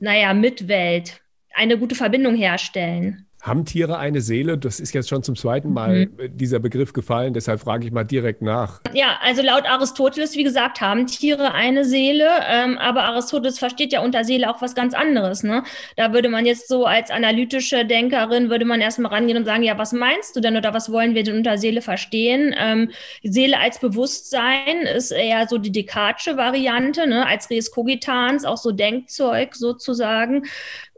naja, 0.00 0.34
Mitwelt, 0.34 1.20
eine 1.54 1.78
gute 1.78 1.94
Verbindung 1.94 2.34
herstellen. 2.34 3.29
Haben 3.42 3.64
Tiere 3.64 3.96
eine 3.96 4.20
Seele? 4.20 4.58
Das 4.58 4.80
ist 4.80 4.92
jetzt 4.92 5.08
schon 5.08 5.22
zum 5.22 5.34
zweiten 5.34 5.72
Mal 5.72 6.06
mhm. 6.06 6.36
dieser 6.36 6.58
Begriff 6.58 6.92
gefallen, 6.92 7.32
deshalb 7.32 7.60
frage 7.60 7.86
ich 7.86 7.92
mal 7.92 8.04
direkt 8.04 8.42
nach. 8.42 8.82
Ja, 8.92 9.18
also 9.22 9.40
laut 9.40 9.64
Aristoteles, 9.64 10.36
wie 10.36 10.44
gesagt, 10.44 10.82
haben 10.82 11.06
Tiere 11.06 11.54
eine 11.54 11.86
Seele, 11.86 12.28
ähm, 12.46 12.76
aber 12.76 13.04
Aristoteles 13.04 13.58
versteht 13.58 13.94
ja 13.94 14.02
unter 14.02 14.24
Seele 14.24 14.50
auch 14.50 14.60
was 14.60 14.74
ganz 14.74 14.92
anderes. 14.92 15.42
Ne? 15.42 15.64
Da 15.96 16.12
würde 16.12 16.28
man 16.28 16.44
jetzt 16.44 16.68
so 16.68 16.84
als 16.84 17.10
analytische 17.10 17.86
Denkerin, 17.86 18.50
würde 18.50 18.66
man 18.66 18.82
erstmal 18.82 19.10
rangehen 19.10 19.38
und 19.38 19.46
sagen, 19.46 19.62
ja, 19.62 19.78
was 19.78 19.92
meinst 19.92 20.36
du 20.36 20.40
denn 20.40 20.58
oder 20.58 20.74
was 20.74 20.92
wollen 20.92 21.14
wir 21.14 21.22
denn 21.22 21.38
unter 21.38 21.56
Seele 21.56 21.80
verstehen? 21.80 22.54
Ähm, 22.58 22.90
Seele 23.22 23.58
als 23.58 23.78
Bewusstsein 23.78 24.82
ist 24.82 25.12
eher 25.12 25.48
so 25.48 25.56
die 25.56 25.72
Descartesche 25.72 26.36
Variante, 26.36 27.06
ne? 27.06 27.26
als 27.26 27.48
Res 27.48 27.70
Cogitans, 27.70 28.44
auch 28.44 28.58
so 28.58 28.70
Denkzeug 28.70 29.54
sozusagen. 29.54 30.42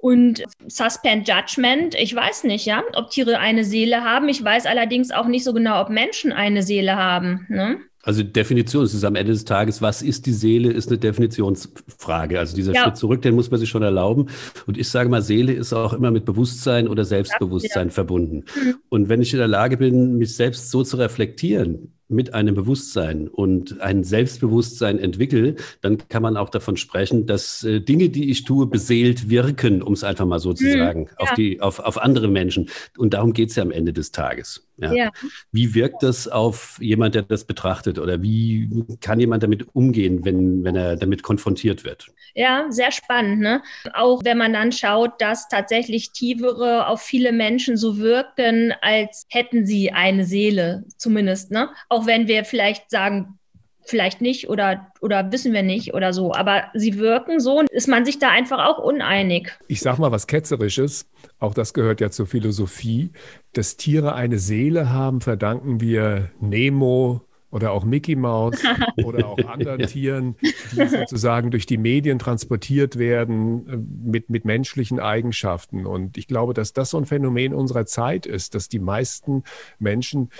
Und 0.02 0.42
Suspend 0.66 1.28
Judgment, 1.28 1.94
ich 1.94 2.12
weiß 2.12 2.42
nicht, 2.42 2.66
ja, 2.66 2.82
ob 2.94 3.11
Tiere 3.11 3.38
eine 3.38 3.62
Seele 3.62 4.02
haben. 4.02 4.28
Ich 4.28 4.42
weiß 4.42 4.66
allerdings 4.66 5.12
auch 5.12 5.28
nicht 5.28 5.44
so 5.44 5.52
genau, 5.52 5.80
ob 5.80 5.90
Menschen 5.90 6.32
eine 6.32 6.64
Seele 6.64 6.97
haben. 6.97 7.47
Ne? 7.49 7.78
Also 8.02 8.25
Definition, 8.25 8.82
es 8.82 8.94
ist 8.94 9.04
am 9.04 9.14
Ende 9.14 9.30
des 9.30 9.44
Tages, 9.44 9.80
was 9.80 10.02
ist 10.02 10.26
die 10.26 10.32
Seele, 10.32 10.73
ist 10.73 10.88
eine 10.88 10.99
Definitionsfrage. 10.99 12.40
Also 12.40 12.56
dieser 12.56 12.73
ja. 12.73 12.82
Schritt 12.82 12.97
zurück, 12.97 13.23
den 13.23 13.37
muss 13.37 13.52
man 13.52 13.61
sich 13.61 13.68
schon 13.68 13.85
erlauben. 13.85 14.26
Und 14.66 14.76
ich 14.76 14.88
sage 14.88 15.09
mal, 15.09 15.23
Seele 15.23 15.52
ist 15.52 15.73
auch 15.73 15.92
immer 15.92 16.11
mit 16.11 16.25
Bewusstsein 16.25 16.88
oder 16.88 17.04
Selbstbewusstsein 17.04 17.87
ja. 17.87 17.92
verbunden. 17.92 18.44
Mhm. 18.56 18.75
Und 18.88 19.09
wenn 19.09 19.23
ich 19.23 19.32
in 19.32 19.38
der 19.38 19.47
Lage 19.47 19.76
bin, 19.76 20.18
mich 20.18 20.35
selbst 20.35 20.73
so 20.73 20.82
zu 20.82 20.97
reflektieren, 20.97 21.94
mit 22.09 22.35
einem 22.35 22.54
Bewusstsein 22.54 23.28
und 23.28 23.80
ein 23.80 24.04
Selbstbewusstsein 24.04 24.99
entwickle, 24.99 25.56
dann 25.80 25.99
kann 26.09 26.23
man 26.23 26.37
auch 26.37 26.50
davon 26.50 26.76
sprechen, 26.76 27.26
dass 27.26 27.64
äh, 27.64 27.80
Dinge, 27.80 28.11
die 28.11 28.30
ich 28.30 28.44
tue, 28.44 28.66
beseelt 28.66 29.30
wirken, 29.30 29.82
um 29.82 29.94
es 29.94 30.04
einfach 30.04 30.26
mal 30.26 30.38
so 30.38 30.52
zu 30.52 30.64
hm, 30.64 30.78
sagen, 30.78 31.06
ja. 31.09 31.16
auf, 31.18 31.35
die, 31.35 31.61
auf, 31.61 31.78
auf 31.78 31.99
andere 31.99 32.28
Menschen. 32.28 32.68
Und 32.99 33.14
darum 33.14 33.32
geht 33.32 33.50
es 33.50 33.56
ja 33.56 33.62
am 33.62 33.71
Ende 33.71 33.92
des 33.92 34.12
Tages. 34.12 34.66
Ja. 34.78 34.92
ja. 34.92 35.11
Wie 35.52 35.75
wirkt 35.75 36.02
das 36.02 36.28
auf 36.28 36.78
jemand, 36.80 37.14
der 37.14 37.23
das 37.23 37.44
betrachtet? 37.44 37.99
Oder 37.99 38.23
wie 38.23 38.85
kann 39.00 39.21
jemand 39.21 39.42
damit 39.42 39.75
umgehen, 39.75 40.25
wenn, 40.25 40.64
wenn 40.64 40.76
er 40.76 40.97
damit 40.97 41.23
konfrontiert 41.23 41.85
wird? 41.85 42.09
Ja, 42.35 42.66
sehr 42.71 42.90
spannend. 42.90 43.40
Ne? 43.40 43.62
Auch 43.94 44.25
wenn 44.25 44.38
man 44.38 44.52
dann 44.52 44.73
schaut, 44.73 45.21
dass 45.21 45.49
tatsächlich 45.49 46.12
Tiere 46.12 46.87
auf 46.87 47.02
viele 47.02 47.32
Menschen 47.32 47.76
so 47.76 47.99
wirken, 47.99 48.73
als 48.80 49.26
hätten 49.28 49.66
sie 49.66 49.92
eine 49.92 50.25
Seele, 50.25 50.85
zumindest. 50.97 51.50
Ne? 51.50 51.68
Auch 51.88 52.01
wenn 52.06 52.28
wir 52.28 52.44
vielleicht 52.44 52.90
sagen, 52.90 53.38
vielleicht 53.85 54.21
nicht 54.21 54.49
oder, 54.49 54.92
oder 55.00 55.32
wissen 55.32 55.52
wir 55.52 55.62
nicht 55.62 55.94
oder 55.94 56.12
so. 56.12 56.32
Aber 56.32 56.64
sie 56.75 56.99
wirken 56.99 57.40
so 57.40 57.59
und 57.59 57.71
ist 57.71 57.88
man 57.88 58.04
sich 58.04 58.18
da 58.18 58.30
einfach 58.30 58.64
auch 58.64 58.78
uneinig. 58.78 59.50
Ich 59.68 59.80
sag 59.80 59.99
mal 59.99 60.12
was 60.12 60.26
Ketzerisches, 60.26 61.11
auch 61.38 61.54
das 61.54 61.75
gehört 61.75 62.00
ja 62.00 62.11
zur 62.11 62.26
Philosophie. 62.26 63.12
Dass 63.52 63.76
Tiere 63.76 64.14
eine 64.14 64.38
Seele 64.38 64.90
haben, 64.90 65.21
verdanken 65.21 65.80
wir 65.80 66.30
Nemo, 66.40 67.23
oder 67.52 67.71
auch 67.73 67.85
Mickey 67.85 68.16
Mouse 68.16 68.64
oder 69.04 69.28
auch 69.28 69.38
anderen 69.47 69.80
ja. 69.80 69.87
Tieren, 69.87 70.37
die 70.73 70.87
sozusagen 70.88 71.50
durch 71.50 71.66
die 71.66 71.76
Medien 71.76 72.18
transportiert 72.18 72.99
werden 72.99 73.68
äh, 73.68 73.76
mit, 73.76 74.30
mit 74.30 74.44
menschlichen 74.44 74.99
Eigenschaften. 74.99 75.87
Und 75.87 76.16
ich 76.16 76.26
glaube, 76.26 76.54
dass 76.54 76.73
das 76.73 76.90
so 76.90 76.99
ein 76.99 77.04
Phänomen 77.04 77.54
unserer 77.54 77.87
Zeit 77.87 78.26
ist, 78.26 78.54
dass 78.54 78.68
die 78.68 78.78
meisten 78.78 79.44
Menschen 79.78 80.30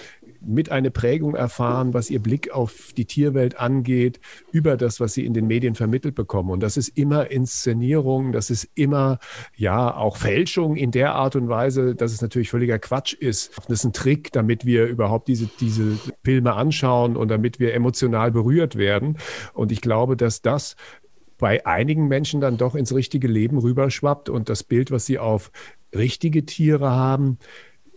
mit 0.41 0.73
einer 0.73 0.91
Prägung 0.91 1.37
erfahren, 1.37 1.95
was 1.95 2.11
ihr 2.11 2.21
Blick 2.21 2.51
auf 2.51 2.93
die 2.97 3.05
Tierwelt 3.05 3.59
angeht, 3.59 4.19
über 4.51 4.77
das, 4.77 4.99
was 4.99 5.13
sie 5.13 5.27
in 5.27 5.35
den 5.35 5.47
Medien 5.47 5.75
vermittelt 5.75 6.15
bekommen. 6.15 6.51
Und 6.51 6.63
das 6.63 6.77
ist 6.77 6.89
immer 6.89 7.31
Inszenierung, 7.31 8.33
das 8.33 8.49
ist 8.49 8.69
immer, 8.75 9.19
ja, 9.55 9.95
auch 9.95 10.17
Fälschung 10.17 10.77
in 10.77 10.91
der 10.91 11.15
Art 11.15 11.37
und 11.37 11.49
Weise, 11.49 11.95
dass 11.95 12.13
es 12.13 12.23
natürlich 12.23 12.49
völliger 12.51 12.79
Quatsch 12.79 13.13
ist. 13.13 13.53
Das 13.69 13.81
ist 13.81 13.85
ein 13.85 13.93
Trick, 13.93 14.33
damit 14.33 14.65
wir 14.65 14.87
überhaupt 14.87 15.29
diese, 15.29 15.49
diese 15.61 15.99
Filme 16.25 16.55
anschauen 16.55 17.02
und 17.03 17.29
damit 17.29 17.61
wir 17.61 17.75
emotional 17.75 18.31
berührt 18.31 18.77
werden. 18.77 19.19
Und 19.53 19.73
ich 19.73 19.81
glaube, 19.81 20.17
dass 20.17 20.43
das 20.43 20.77
bei 21.39 21.67
einigen 21.67 22.09
Menschen 22.09 22.41
dann 22.41 22.57
doch 22.57 22.75
ins 22.75 22.95
richtige 22.95 23.27
Leben 23.27 23.59
rüberschwappt 23.59 24.29
und 24.29 24.49
das 24.49 24.63
Bild, 24.63 24.91
was 24.91 25.07
sie 25.07 25.19
auf 25.19 25.51
richtige 25.95 26.47
Tiere 26.47 26.91
haben, 26.91 27.39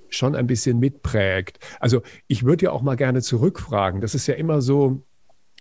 schon 0.09 0.35
ein 0.35 0.47
bisschen 0.47 0.79
mitprägt. 0.79 1.59
Also 1.79 2.01
ich 2.27 2.43
würde 2.43 2.65
ja 2.65 2.71
auch 2.71 2.81
mal 2.81 2.95
gerne 2.95 3.21
zurückfragen. 3.21 4.01
Das 4.01 4.15
ist 4.15 4.27
ja 4.27 4.33
immer 4.33 4.62
so, 4.62 5.03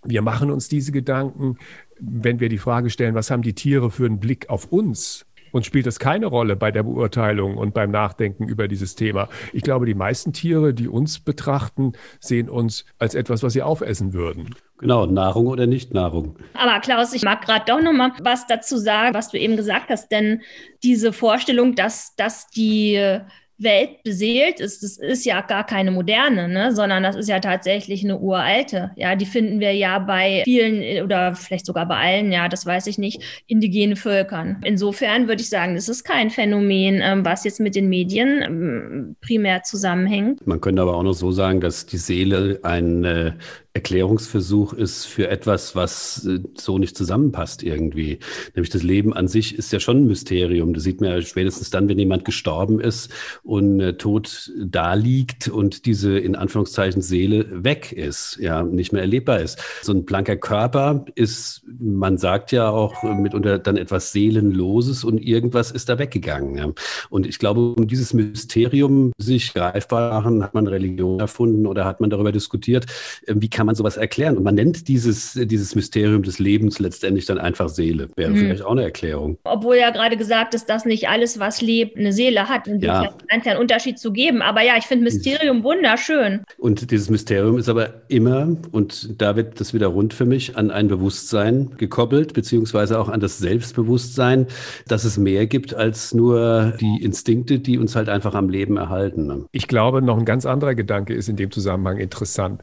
wir 0.03 0.21
machen 0.21 0.51
uns 0.51 0.67
diese 0.67 0.91
Gedanken, 0.91 1.57
wenn 1.99 2.39
wir 2.39 2.49
die 2.49 2.57
Frage 2.57 2.89
stellen, 2.89 3.15
was 3.15 3.31
haben 3.31 3.41
die 3.41 3.55
Tiere 3.55 3.91
für 3.91 4.05
einen 4.05 4.19
Blick 4.19 4.49
auf 4.49 4.65
uns? 4.71 5.25
Und 5.55 5.65
spielt 5.65 5.85
das 5.85 5.99
keine 5.99 6.25
Rolle 6.25 6.57
bei 6.57 6.69
der 6.69 6.83
Beurteilung 6.83 7.55
und 7.55 7.73
beim 7.73 7.89
Nachdenken 7.89 8.45
über 8.45 8.67
dieses 8.67 8.95
Thema? 8.95 9.29
Ich 9.53 9.63
glaube, 9.63 9.85
die 9.85 9.93
meisten 9.93 10.33
Tiere, 10.33 10.73
die 10.73 10.89
uns 10.89 11.21
betrachten, 11.21 11.93
sehen 12.19 12.49
uns 12.49 12.83
als 12.99 13.15
etwas, 13.15 13.41
was 13.41 13.53
sie 13.53 13.61
aufessen 13.61 14.11
würden. 14.11 14.53
Genau, 14.79 15.05
Nahrung 15.05 15.47
oder 15.47 15.65
Nicht-Nahrung. 15.65 16.35
Aber 16.55 16.81
Klaus, 16.81 17.13
ich 17.13 17.23
mag 17.23 17.41
gerade 17.41 17.63
doch 17.67 17.81
noch 17.81 17.93
mal 17.93 18.11
was 18.19 18.45
dazu 18.47 18.75
sagen, 18.75 19.13
was 19.15 19.29
du 19.29 19.39
eben 19.39 19.55
gesagt 19.55 19.87
hast, 19.87 20.11
denn 20.11 20.41
diese 20.83 21.13
Vorstellung, 21.13 21.73
dass, 21.73 22.17
dass 22.17 22.49
die 22.49 23.21
Welt 23.57 24.03
beseelt 24.03 24.59
ist, 24.59 24.83
das 24.83 24.97
ist 24.97 25.25
ja 25.25 25.41
gar 25.41 25.65
keine 25.65 25.91
moderne, 25.91 26.49
ne? 26.49 26.75
sondern 26.75 27.03
das 27.03 27.15
ist 27.15 27.29
ja 27.29 27.39
tatsächlich 27.39 28.03
eine 28.03 28.19
uralte. 28.19 28.91
Ja, 28.97 29.15
die 29.15 29.25
finden 29.25 29.59
wir 29.59 29.73
ja 29.73 29.99
bei 29.99 30.41
vielen 30.43 31.03
oder 31.03 31.35
vielleicht 31.35 31.65
sogar 31.65 31.87
bei 31.87 31.95
allen, 31.95 32.31
ja, 32.31 32.49
das 32.49 32.65
weiß 32.65 32.87
ich 32.87 32.97
nicht, 32.97 33.21
indigene 33.47 33.95
Völkern. 33.95 34.61
Insofern 34.63 35.27
würde 35.27 35.41
ich 35.41 35.49
sagen, 35.49 35.75
das 35.75 35.87
ist 35.87 36.03
kein 36.03 36.29
Phänomen, 36.29 36.99
ähm, 37.01 37.23
was 37.23 37.45
jetzt 37.45 37.59
mit 37.59 37.75
den 37.75 37.87
Medien 37.87 38.41
ähm, 38.41 39.15
primär 39.21 39.63
zusammenhängt. 39.63 40.45
Man 40.45 40.59
könnte 40.59 40.81
aber 40.81 40.95
auch 40.95 41.03
noch 41.03 41.13
so 41.13 41.31
sagen, 41.31 41.61
dass 41.61 41.85
die 41.85 41.97
Seele 41.97 42.59
ein 42.63 43.05
äh, 43.05 43.31
Erklärungsversuch 43.75 44.71
ist 44.71 45.05
für 45.05 45.27
etwas, 45.27 45.75
was 45.75 46.25
äh, 46.25 46.39
so 46.57 46.77
nicht 46.77 46.95
zusammenpasst 46.95 47.61
irgendwie. 47.61 48.19
Nämlich 48.55 48.69
das 48.69 48.83
Leben 48.83 49.13
an 49.13 49.27
sich 49.27 49.57
ist 49.57 49.73
ja 49.73 49.81
schon 49.81 49.97
ein 49.97 50.07
Mysterium. 50.07 50.73
Das 50.73 50.83
sieht 50.83 51.01
man 51.01 51.09
ja 51.09 51.21
spätestens 51.21 51.71
dann, 51.71 51.89
wenn 51.89 51.99
jemand 51.99 52.23
gestorben 52.23 52.79
ist 52.79 53.11
und 53.43 53.81
äh, 53.81 53.97
tot 53.97 54.51
da 54.57 54.93
liegt 54.93 55.49
und 55.49 55.85
diese 55.85 56.17
in 56.17 56.37
Anführungszeichen 56.37 57.01
Seele 57.01 57.47
weg 57.65 57.91
ist, 57.91 58.37
ja, 58.39 58.63
nicht 58.63 58.93
mehr 58.93 59.01
erlebbar 59.01 59.41
ist. 59.41 59.61
So 59.81 59.91
ein 59.91 60.05
blanker 60.05 60.37
Körper 60.37 61.05
ist, 61.15 61.63
man 61.67 62.17
sagt 62.17 62.53
ja 62.53 62.69
auch 62.69 63.03
mitunter 63.03 63.59
dann 63.59 63.75
etwas 63.75 64.13
Seelenloses 64.13 65.03
und 65.03 65.17
irgendwas 65.17 65.71
ist 65.71 65.89
da 65.89 65.99
weggegangen. 65.99 66.57
Ja. 66.57 66.71
Und 67.09 67.27
ich 67.27 67.39
glaube, 67.39 67.73
um 67.73 67.87
dieses 67.87 68.13
Mysterium 68.13 69.11
sich 69.17 69.53
greifbar 69.53 70.13
machen, 70.13 70.43
hat 70.43 70.53
man 70.53 70.67
Religion 70.67 71.19
erfunden 71.19 71.67
oder 71.67 71.83
hat 71.83 71.99
man 71.99 72.09
darüber 72.09 72.31
diskutiert, 72.31 72.85
äh, 73.27 73.35
wie 73.35 73.49
kann 73.49 73.64
kann 73.65 73.67
man 73.67 73.75
sowas 73.75 73.97
erklären? 73.97 74.37
Und 74.37 74.43
man 74.43 74.53
nennt 74.53 74.87
dieses, 74.87 75.33
dieses 75.33 75.73
Mysterium 75.73 76.21
des 76.21 76.37
Lebens 76.37 76.77
letztendlich 76.77 77.25
dann 77.25 77.39
einfach 77.39 77.67
Seele. 77.67 78.09
Wäre 78.15 78.29
mhm. 78.29 78.37
vielleicht 78.37 78.61
auch 78.61 78.73
eine 78.73 78.83
Erklärung. 78.83 79.39
Obwohl 79.43 79.77
ja 79.77 79.89
gerade 79.89 80.17
gesagt 80.17 80.53
ist, 80.53 80.69
dass 80.69 80.85
nicht 80.85 81.09
alles, 81.09 81.39
was 81.39 81.61
lebt, 81.61 81.97
eine 81.97 82.13
Seele 82.13 82.47
hat. 82.47 82.67
Und 82.67 82.83
ja. 82.83 83.09
scheint 83.27 83.45
ja 83.45 83.53
einen 83.53 83.61
Unterschied 83.61 83.97
zu 83.97 84.13
geben. 84.13 84.43
Aber 84.43 84.61
ja, 84.61 84.73
ich 84.77 84.85
finde 84.85 85.05
Mysterium 85.05 85.63
wunderschön. 85.63 86.43
Und 86.59 86.91
dieses 86.91 87.09
Mysterium 87.09 87.57
ist 87.57 87.67
aber 87.67 88.03
immer, 88.07 88.55
und 88.71 89.19
da 89.19 89.35
wird 89.35 89.59
das 89.59 89.73
wieder 89.73 89.87
rund 89.87 90.13
für 90.13 90.25
mich, 90.25 90.55
an 90.55 90.69
ein 90.69 90.87
Bewusstsein 90.87 91.71
gekoppelt, 91.77 92.33
beziehungsweise 92.33 92.99
auch 92.99 93.09
an 93.09 93.19
das 93.19 93.39
Selbstbewusstsein, 93.39 94.45
dass 94.87 95.05
es 95.05 95.17
mehr 95.17 95.47
gibt 95.47 95.73
als 95.73 96.13
nur 96.13 96.73
die 96.79 97.01
Instinkte, 97.01 97.57
die 97.57 97.79
uns 97.79 97.95
halt 97.95 98.09
einfach 98.09 98.35
am 98.35 98.49
Leben 98.49 98.77
erhalten. 98.77 99.25
Ne? 99.25 99.45
Ich 99.51 99.67
glaube, 99.67 100.03
noch 100.03 100.19
ein 100.19 100.25
ganz 100.25 100.45
anderer 100.45 100.75
Gedanke 100.75 101.15
ist 101.15 101.29
in 101.29 101.35
dem 101.35 101.49
Zusammenhang 101.49 101.97
interessant. 101.97 102.61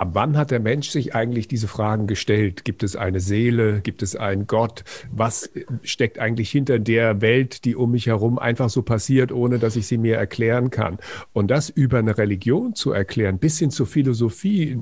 Ab 0.00 0.12
wann 0.14 0.38
hat 0.38 0.50
der 0.50 0.60
Mensch 0.60 0.88
sich 0.88 1.14
eigentlich 1.14 1.46
diese 1.46 1.68
Fragen 1.68 2.06
gestellt? 2.06 2.64
Gibt 2.64 2.82
es 2.82 2.96
eine 2.96 3.20
Seele? 3.20 3.82
Gibt 3.82 4.02
es 4.02 4.16
einen 4.16 4.46
Gott? 4.46 4.82
Was 5.12 5.50
steckt 5.82 6.18
eigentlich 6.18 6.50
hinter 6.50 6.78
der 6.78 7.20
Welt, 7.20 7.66
die 7.66 7.76
um 7.76 7.90
mich 7.90 8.06
herum 8.06 8.38
einfach 8.38 8.70
so 8.70 8.80
passiert, 8.80 9.30
ohne 9.30 9.58
dass 9.58 9.76
ich 9.76 9.86
sie 9.86 9.98
mir 9.98 10.16
erklären 10.16 10.70
kann? 10.70 10.96
Und 11.34 11.50
das 11.50 11.68
über 11.68 11.98
eine 11.98 12.16
Religion 12.16 12.74
zu 12.74 12.92
erklären, 12.92 13.38
bis 13.38 13.58
hin 13.58 13.70
zur 13.70 13.86
Philosophie, 13.86 14.78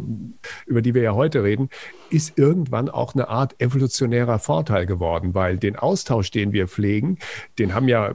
über 0.67 0.83
die 0.83 0.95
wir 0.95 1.03
ja 1.03 1.15
heute 1.17 1.43
reden, 1.43 1.69
ist 2.11 2.39
irgendwann 2.39 2.89
auch 2.89 3.17
eine 3.17 3.27
Art 3.27 3.61
evolutionärer 3.61 4.39
Vorteil 4.39 4.87
geworden, 4.87 5.35
weil 5.35 5.59
den 5.59 5.75
Austausch, 5.75 6.31
den 6.31 6.53
wir 6.53 6.69
pflegen, 6.69 7.19
den 7.59 7.75
haben 7.75 7.89
ja 7.89 8.15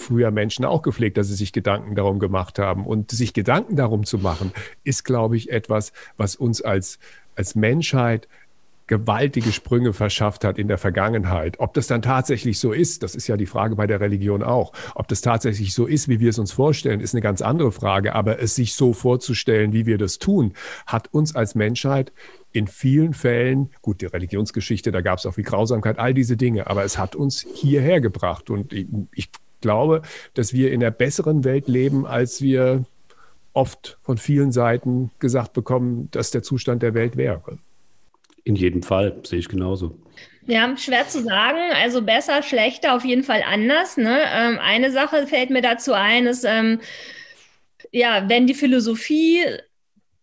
früher 0.00 0.30
Menschen 0.30 0.64
auch 0.64 0.82
gepflegt, 0.82 1.16
dass 1.16 1.28
sie 1.28 1.34
sich 1.34 1.52
Gedanken 1.52 1.94
darum 1.94 2.18
gemacht 2.18 2.58
haben. 2.58 2.86
Und 2.86 3.10
sich 3.10 3.32
Gedanken 3.32 3.76
darum 3.76 4.04
zu 4.04 4.18
machen, 4.18 4.52
ist, 4.84 5.04
glaube 5.04 5.36
ich, 5.36 5.50
etwas, 5.50 5.92
was 6.16 6.36
uns 6.36 6.62
als, 6.62 6.98
als 7.36 7.54
Menschheit 7.54 8.28
gewaltige 8.86 9.50
Sprünge 9.52 9.92
verschafft 9.92 10.44
hat 10.44 10.58
in 10.58 10.68
der 10.68 10.78
Vergangenheit. 10.78 11.58
Ob 11.58 11.72
das 11.74 11.86
dann 11.86 12.02
tatsächlich 12.02 12.58
so 12.58 12.72
ist, 12.72 13.02
das 13.02 13.14
ist 13.14 13.26
ja 13.28 13.36
die 13.36 13.46
Frage 13.46 13.76
bei 13.76 13.86
der 13.86 14.00
Religion 14.00 14.42
auch. 14.42 14.72
Ob 14.94 15.08
das 15.08 15.22
tatsächlich 15.22 15.72
so 15.72 15.86
ist, 15.86 16.08
wie 16.08 16.20
wir 16.20 16.30
es 16.30 16.38
uns 16.38 16.52
vorstellen, 16.52 17.00
ist 17.00 17.14
eine 17.14 17.22
ganz 17.22 17.40
andere 17.40 17.72
Frage. 17.72 18.14
Aber 18.14 18.40
es 18.40 18.54
sich 18.54 18.74
so 18.74 18.92
vorzustellen, 18.92 19.72
wie 19.72 19.86
wir 19.86 19.96
das 19.96 20.18
tun, 20.18 20.52
hat 20.86 21.08
uns 21.12 21.34
als 21.34 21.54
Menschheit 21.54 22.12
in 22.52 22.66
vielen 22.66 23.14
Fällen, 23.14 23.70
gut, 23.80 24.00
die 24.00 24.06
Religionsgeschichte, 24.06 24.92
da 24.92 25.00
gab 25.00 25.18
es 25.18 25.26
auch 25.26 25.34
viel 25.34 25.44
Grausamkeit, 25.44 25.98
all 25.98 26.14
diese 26.14 26.36
Dinge, 26.36 26.68
aber 26.68 26.84
es 26.84 26.98
hat 26.98 27.16
uns 27.16 27.44
hierher 27.54 28.00
gebracht. 28.00 28.50
Und 28.50 28.72
ich, 28.72 28.86
ich 29.12 29.30
glaube, 29.64 30.02
dass 30.34 30.52
wir 30.52 30.70
in 30.70 30.82
einer 30.82 30.90
besseren 30.90 31.42
Welt 31.42 31.68
leben, 31.68 32.06
als 32.06 32.42
wir 32.42 32.84
oft 33.54 33.98
von 34.02 34.18
vielen 34.18 34.52
Seiten 34.52 35.10
gesagt 35.18 35.54
bekommen, 35.54 36.08
dass 36.10 36.30
der 36.30 36.42
Zustand 36.42 36.82
der 36.82 36.92
Welt 36.92 37.16
wäre. 37.16 37.58
In 38.44 38.56
jedem 38.56 38.82
Fall, 38.82 39.20
sehe 39.24 39.38
ich 39.38 39.48
genauso. 39.48 39.98
Ja, 40.46 40.76
schwer 40.76 41.08
zu 41.08 41.22
sagen. 41.22 41.72
Also 41.82 42.02
besser, 42.02 42.42
schlechter, 42.42 42.94
auf 42.94 43.04
jeden 43.04 43.22
Fall 43.22 43.42
anders. 43.42 43.96
Ne? 43.96 44.20
Ähm, 44.30 44.58
eine 44.60 44.90
Sache 44.90 45.26
fällt 45.26 45.48
mir 45.48 45.62
dazu 45.62 45.94
ein, 45.94 46.26
ist, 46.26 46.44
ähm, 46.44 46.80
ja, 47.90 48.28
wenn 48.28 48.46
die 48.46 48.54
Philosophie 48.54 49.44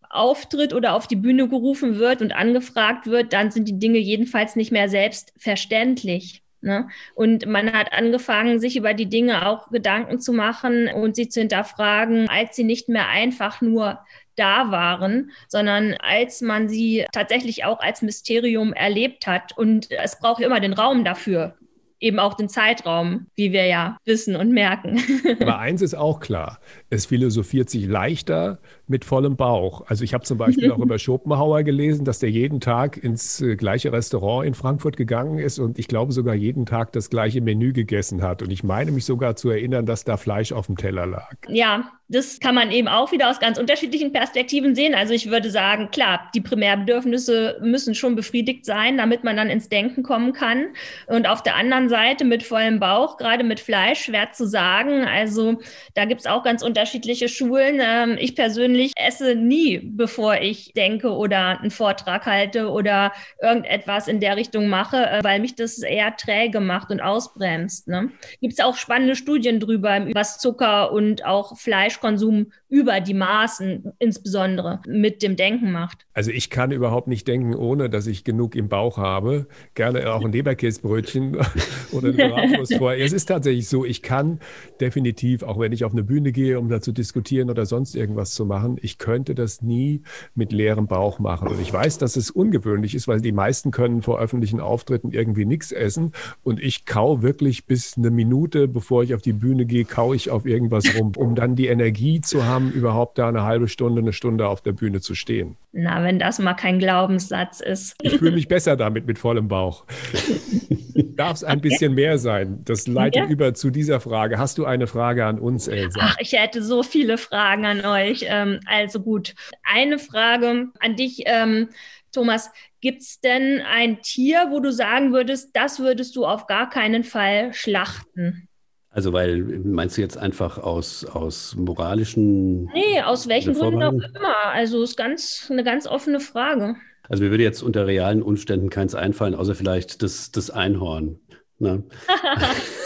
auftritt 0.07 0.73
oder 0.73 0.93
auf 0.93 1.07
die 1.07 1.15
Bühne 1.15 1.47
gerufen 1.47 1.97
wird 1.97 2.21
und 2.21 2.33
angefragt 2.33 3.07
wird, 3.07 3.33
dann 3.33 3.49
sind 3.49 3.67
die 3.67 3.79
Dinge 3.79 3.97
jedenfalls 3.97 4.55
nicht 4.55 4.71
mehr 4.71 4.89
selbstverständlich. 4.89 6.43
Ne? 6.61 6.87
Und 7.15 7.47
man 7.47 7.73
hat 7.73 7.91
angefangen, 7.91 8.59
sich 8.59 8.77
über 8.77 8.93
die 8.93 9.09
Dinge 9.09 9.47
auch 9.47 9.69
Gedanken 9.69 10.19
zu 10.19 10.31
machen 10.31 10.87
und 10.89 11.15
sie 11.15 11.27
zu 11.27 11.39
hinterfragen, 11.39 12.29
als 12.29 12.55
sie 12.55 12.63
nicht 12.63 12.87
mehr 12.87 13.09
einfach 13.09 13.61
nur 13.61 13.99
da 14.35 14.71
waren, 14.71 15.31
sondern 15.47 15.93
als 15.95 16.41
man 16.41 16.69
sie 16.69 17.05
tatsächlich 17.11 17.65
auch 17.65 17.79
als 17.79 18.01
Mysterium 18.01 18.73
erlebt 18.73 19.27
hat. 19.27 19.57
Und 19.57 19.91
es 19.91 20.19
braucht 20.19 20.41
immer 20.41 20.59
den 20.59 20.73
Raum 20.73 21.03
dafür, 21.03 21.57
eben 22.01 22.19
auch 22.19 22.33
den 22.33 22.49
Zeitraum, 22.49 23.27
wie 23.35 23.53
wir 23.53 23.65
ja 23.67 23.97
wissen 24.05 24.35
und 24.35 24.51
merken. 24.51 24.99
Aber 25.39 25.59
eins 25.59 25.81
ist 25.81 25.93
auch 25.93 26.19
klar, 26.19 26.59
es 26.89 27.05
philosophiert 27.05 27.69
sich 27.69 27.85
leichter 27.85 28.59
mit 28.87 29.05
vollem 29.05 29.37
Bauch. 29.37 29.83
Also 29.87 30.03
ich 30.03 30.13
habe 30.13 30.25
zum 30.25 30.37
Beispiel 30.37 30.71
auch 30.71 30.79
über 30.79 30.99
Schopenhauer 30.99 31.63
gelesen, 31.63 32.03
dass 32.03 32.19
der 32.19 32.31
jeden 32.31 32.59
Tag 32.59 32.97
ins 32.97 33.39
äh, 33.41 33.55
gleiche 33.55 33.93
Restaurant 33.93 34.47
in 34.47 34.55
Frankfurt 34.55 34.97
gegangen 34.97 35.37
ist 35.37 35.59
und 35.59 35.79
ich 35.79 35.87
glaube 35.87 36.11
sogar 36.11 36.35
jeden 36.35 36.65
Tag 36.65 36.91
das 36.91 37.09
gleiche 37.09 37.39
Menü 37.39 37.71
gegessen 37.71 38.21
hat. 38.23 38.41
Und 38.41 38.51
ich 38.51 38.63
meine 38.63 38.91
mich 38.91 39.05
sogar 39.05 39.35
zu 39.35 39.49
erinnern, 39.49 39.85
dass 39.85 40.03
da 40.03 40.17
Fleisch 40.17 40.51
auf 40.51 40.65
dem 40.65 40.77
Teller 40.77 41.05
lag. 41.05 41.35
Ja, 41.47 41.91
das 42.11 42.41
kann 42.41 42.55
man 42.55 42.71
eben 42.71 42.89
auch 42.89 43.13
wieder 43.13 43.29
aus 43.29 43.39
ganz 43.39 43.57
unterschiedlichen 43.57 44.11
Perspektiven 44.11 44.75
sehen. 44.75 44.93
Also 44.93 45.13
ich 45.13 45.31
würde 45.31 45.49
sagen, 45.49 45.91
klar, 45.91 46.29
die 46.35 46.41
Primärbedürfnisse 46.41 47.59
müssen 47.61 47.95
schon 47.95 48.15
befriedigt 48.15 48.65
sein, 48.65 48.97
damit 48.97 49.23
man 49.23 49.37
dann 49.37 49.49
ins 49.49 49.69
Denken 49.69 50.03
kommen 50.03 50.33
kann. 50.33 50.65
Und 51.07 51.25
auf 51.25 51.41
der 51.41 51.55
anderen 51.55 51.87
Seite 51.91 52.25
mit 52.25 52.41
vollem 52.41 52.79
Bauch, 52.79 53.17
gerade 53.17 53.43
mit 53.43 53.59
Fleisch, 53.59 54.05
schwer 54.05 54.31
zu 54.31 54.47
sagen. 54.47 55.05
Also 55.05 55.61
da 55.93 56.05
gibt 56.05 56.21
es 56.21 56.27
auch 56.27 56.41
ganz 56.43 56.63
unterschiedliche 56.63 57.29
Schulen. 57.29 57.79
Ähm, 57.79 58.17
ich 58.19 58.35
persönlich 58.35 58.93
esse 58.95 59.35
nie, 59.35 59.79
bevor 59.83 60.37
ich 60.37 60.73
denke 60.73 61.11
oder 61.11 61.59
einen 61.59 61.69
Vortrag 61.69 62.25
halte 62.25 62.71
oder 62.71 63.11
irgendetwas 63.39 64.07
in 64.07 64.19
der 64.19 64.37
Richtung 64.37 64.67
mache, 64.67 64.97
äh, 64.97 65.23
weil 65.23 65.39
mich 65.39 65.53
das 65.53 65.77
eher 65.77 66.17
träge 66.17 66.59
macht 66.61 66.89
und 66.89 66.99
ausbremst. 66.99 67.87
Ne? 67.87 68.09
Gibt 68.41 68.53
es 68.53 68.59
auch 68.59 68.75
spannende 68.75 69.15
Studien 69.15 69.59
drüber, 69.59 70.07
was 70.15 70.39
Zucker 70.39 70.91
und 70.91 71.23
auch 71.25 71.59
Fleisch 71.59 71.91
Fleischkonsum 71.91 72.51
über 72.69 73.01
die 73.01 73.13
Maßen 73.13 73.93
insbesondere 73.99 74.81
mit 74.87 75.21
dem 75.21 75.35
Denken 75.35 75.71
macht. 75.71 76.05
Also 76.13 76.31
ich 76.31 76.49
kann 76.49 76.71
überhaupt 76.71 77.07
nicht 77.07 77.27
denken, 77.27 77.55
ohne 77.55 77.89
dass 77.89 78.07
ich 78.07 78.23
genug 78.23 78.55
im 78.55 78.69
Bauch 78.69 78.97
habe. 78.97 79.47
Gerne 79.75 80.11
auch 80.13 80.23
ein 80.23 80.31
Leberkäsbrötchen 80.31 81.37
oder 81.91 82.09
eine 82.09 82.29
Bratwurst 82.29 82.75
vorher. 82.75 83.03
Es 83.03 83.13
ist 83.13 83.25
tatsächlich 83.25 83.67
so, 83.67 83.85
ich 83.85 84.01
kann 84.01 84.39
definitiv, 84.79 85.43
auch 85.43 85.59
wenn 85.59 85.71
ich 85.71 85.85
auf 85.85 85.91
eine 85.91 86.03
Bühne 86.03 86.31
gehe, 86.31 86.59
um 86.59 86.69
da 86.69 86.81
zu 86.81 86.91
diskutieren 86.91 87.49
oder 87.49 87.65
sonst 87.65 87.95
irgendwas 87.95 88.33
zu 88.33 88.45
machen, 88.45 88.77
ich 88.81 88.97
könnte 88.97 89.35
das 89.35 89.61
nie 89.61 90.01
mit 90.35 90.51
leerem 90.51 90.87
Bauch 90.87 91.19
machen. 91.19 91.47
Und 91.47 91.61
ich 91.61 91.71
weiß, 91.71 91.97
dass 91.97 92.15
es 92.15 92.31
ungewöhnlich 92.31 92.95
ist, 92.95 93.07
weil 93.07 93.21
die 93.21 93.31
meisten 93.31 93.71
können 93.71 94.01
vor 94.01 94.19
öffentlichen 94.19 94.59
Auftritten 94.59 95.11
irgendwie 95.11 95.45
nichts 95.45 95.71
essen. 95.71 96.13
Und 96.43 96.61
ich 96.61 96.85
kau 96.85 97.21
wirklich 97.21 97.65
bis 97.65 97.97
eine 97.97 98.11
Minute, 98.11 98.67
bevor 98.67 99.03
ich 99.03 99.13
auf 99.13 99.21
die 99.21 99.33
Bühne 99.33 99.65
gehe, 99.65 99.85
kau 99.85 100.13
ich 100.13 100.29
auf 100.29 100.45
irgendwas 100.45 100.95
rum, 100.97 101.13
um 101.15 101.35
dann 101.35 101.55
die 101.55 101.67
Energie 101.67 101.91
Energie 101.91 102.21
zu 102.21 102.45
haben, 102.45 102.71
überhaupt 102.71 103.17
da 103.17 103.27
eine 103.27 103.43
halbe 103.43 103.67
Stunde, 103.67 104.01
eine 104.01 104.13
Stunde 104.13 104.47
auf 104.47 104.61
der 104.61 104.71
Bühne 104.71 105.01
zu 105.01 105.13
stehen. 105.13 105.57
Na, 105.71 106.00
wenn 106.03 106.19
das 106.19 106.39
mal 106.39 106.53
kein 106.53 106.79
Glaubenssatz 106.79 107.59
ist. 107.59 107.95
Ich 108.01 108.17
fühle 108.17 108.31
mich 108.31 108.47
besser 108.47 108.75
damit 108.75 109.05
mit 109.05 109.19
vollem 109.19 109.47
Bauch. 109.47 109.85
Darf 111.15 111.37
es 111.37 111.43
ein 111.43 111.59
okay. 111.59 111.69
bisschen 111.69 111.93
mehr 111.93 112.17
sein? 112.17 112.61
Das 112.65 112.87
leitet 112.87 113.23
ja. 113.23 113.29
über 113.29 113.53
zu 113.53 113.69
dieser 113.69 113.99
Frage. 113.99 114.37
Hast 114.37 114.57
du 114.57 114.65
eine 114.65 114.87
Frage 114.87 115.25
an 115.25 115.39
uns, 115.39 115.67
Elsa? 115.67 115.99
Ach, 116.01 116.17
ich 116.19 116.33
hätte 116.33 116.63
so 116.63 116.83
viele 116.83 117.17
Fragen 117.17 117.65
an 117.65 117.85
euch. 117.85 118.25
Ähm, 118.27 118.59
also 118.65 118.99
gut, 118.99 119.35
eine 119.63 119.99
Frage 119.99 120.67
an 120.79 120.95
dich. 120.95 121.23
Ähm, 121.25 121.69
Thomas, 122.11 122.51
gibt 122.81 123.01
es 123.01 123.21
denn 123.21 123.61
ein 123.61 124.01
Tier, 124.01 124.47
wo 124.49 124.59
du 124.59 124.71
sagen 124.71 125.13
würdest, 125.13 125.51
das 125.53 125.79
würdest 125.79 126.15
du 126.15 126.25
auf 126.25 126.47
gar 126.47 126.69
keinen 126.69 127.03
Fall 127.03 127.53
schlachten? 127.53 128.49
Also, 128.93 129.13
weil, 129.13 129.41
meinst 129.63 129.97
du 129.97 130.01
jetzt 130.01 130.17
einfach 130.17 130.57
aus, 130.57 131.05
aus 131.05 131.55
moralischen. 131.55 132.65
Nee, 132.65 133.01
aus 133.01 133.29
welchen 133.29 133.53
Gründen 133.53 133.81
auch 133.81 133.93
immer. 133.93 134.45
Also, 134.51 134.83
ist 134.83 134.97
ganz, 134.97 135.47
eine 135.49 135.63
ganz 135.63 135.87
offene 135.87 136.19
Frage. 136.19 136.75
Also, 137.07 137.23
mir 137.23 137.31
würde 137.31 137.43
jetzt 137.43 137.63
unter 137.63 137.87
realen 137.87 138.21
Umständen 138.21 138.69
keins 138.69 138.93
einfallen, 138.93 139.33
außer 139.33 139.55
vielleicht 139.55 140.03
das, 140.03 140.31
das 140.31 140.49
Einhorn. 140.49 141.19
Ne? 141.57 141.83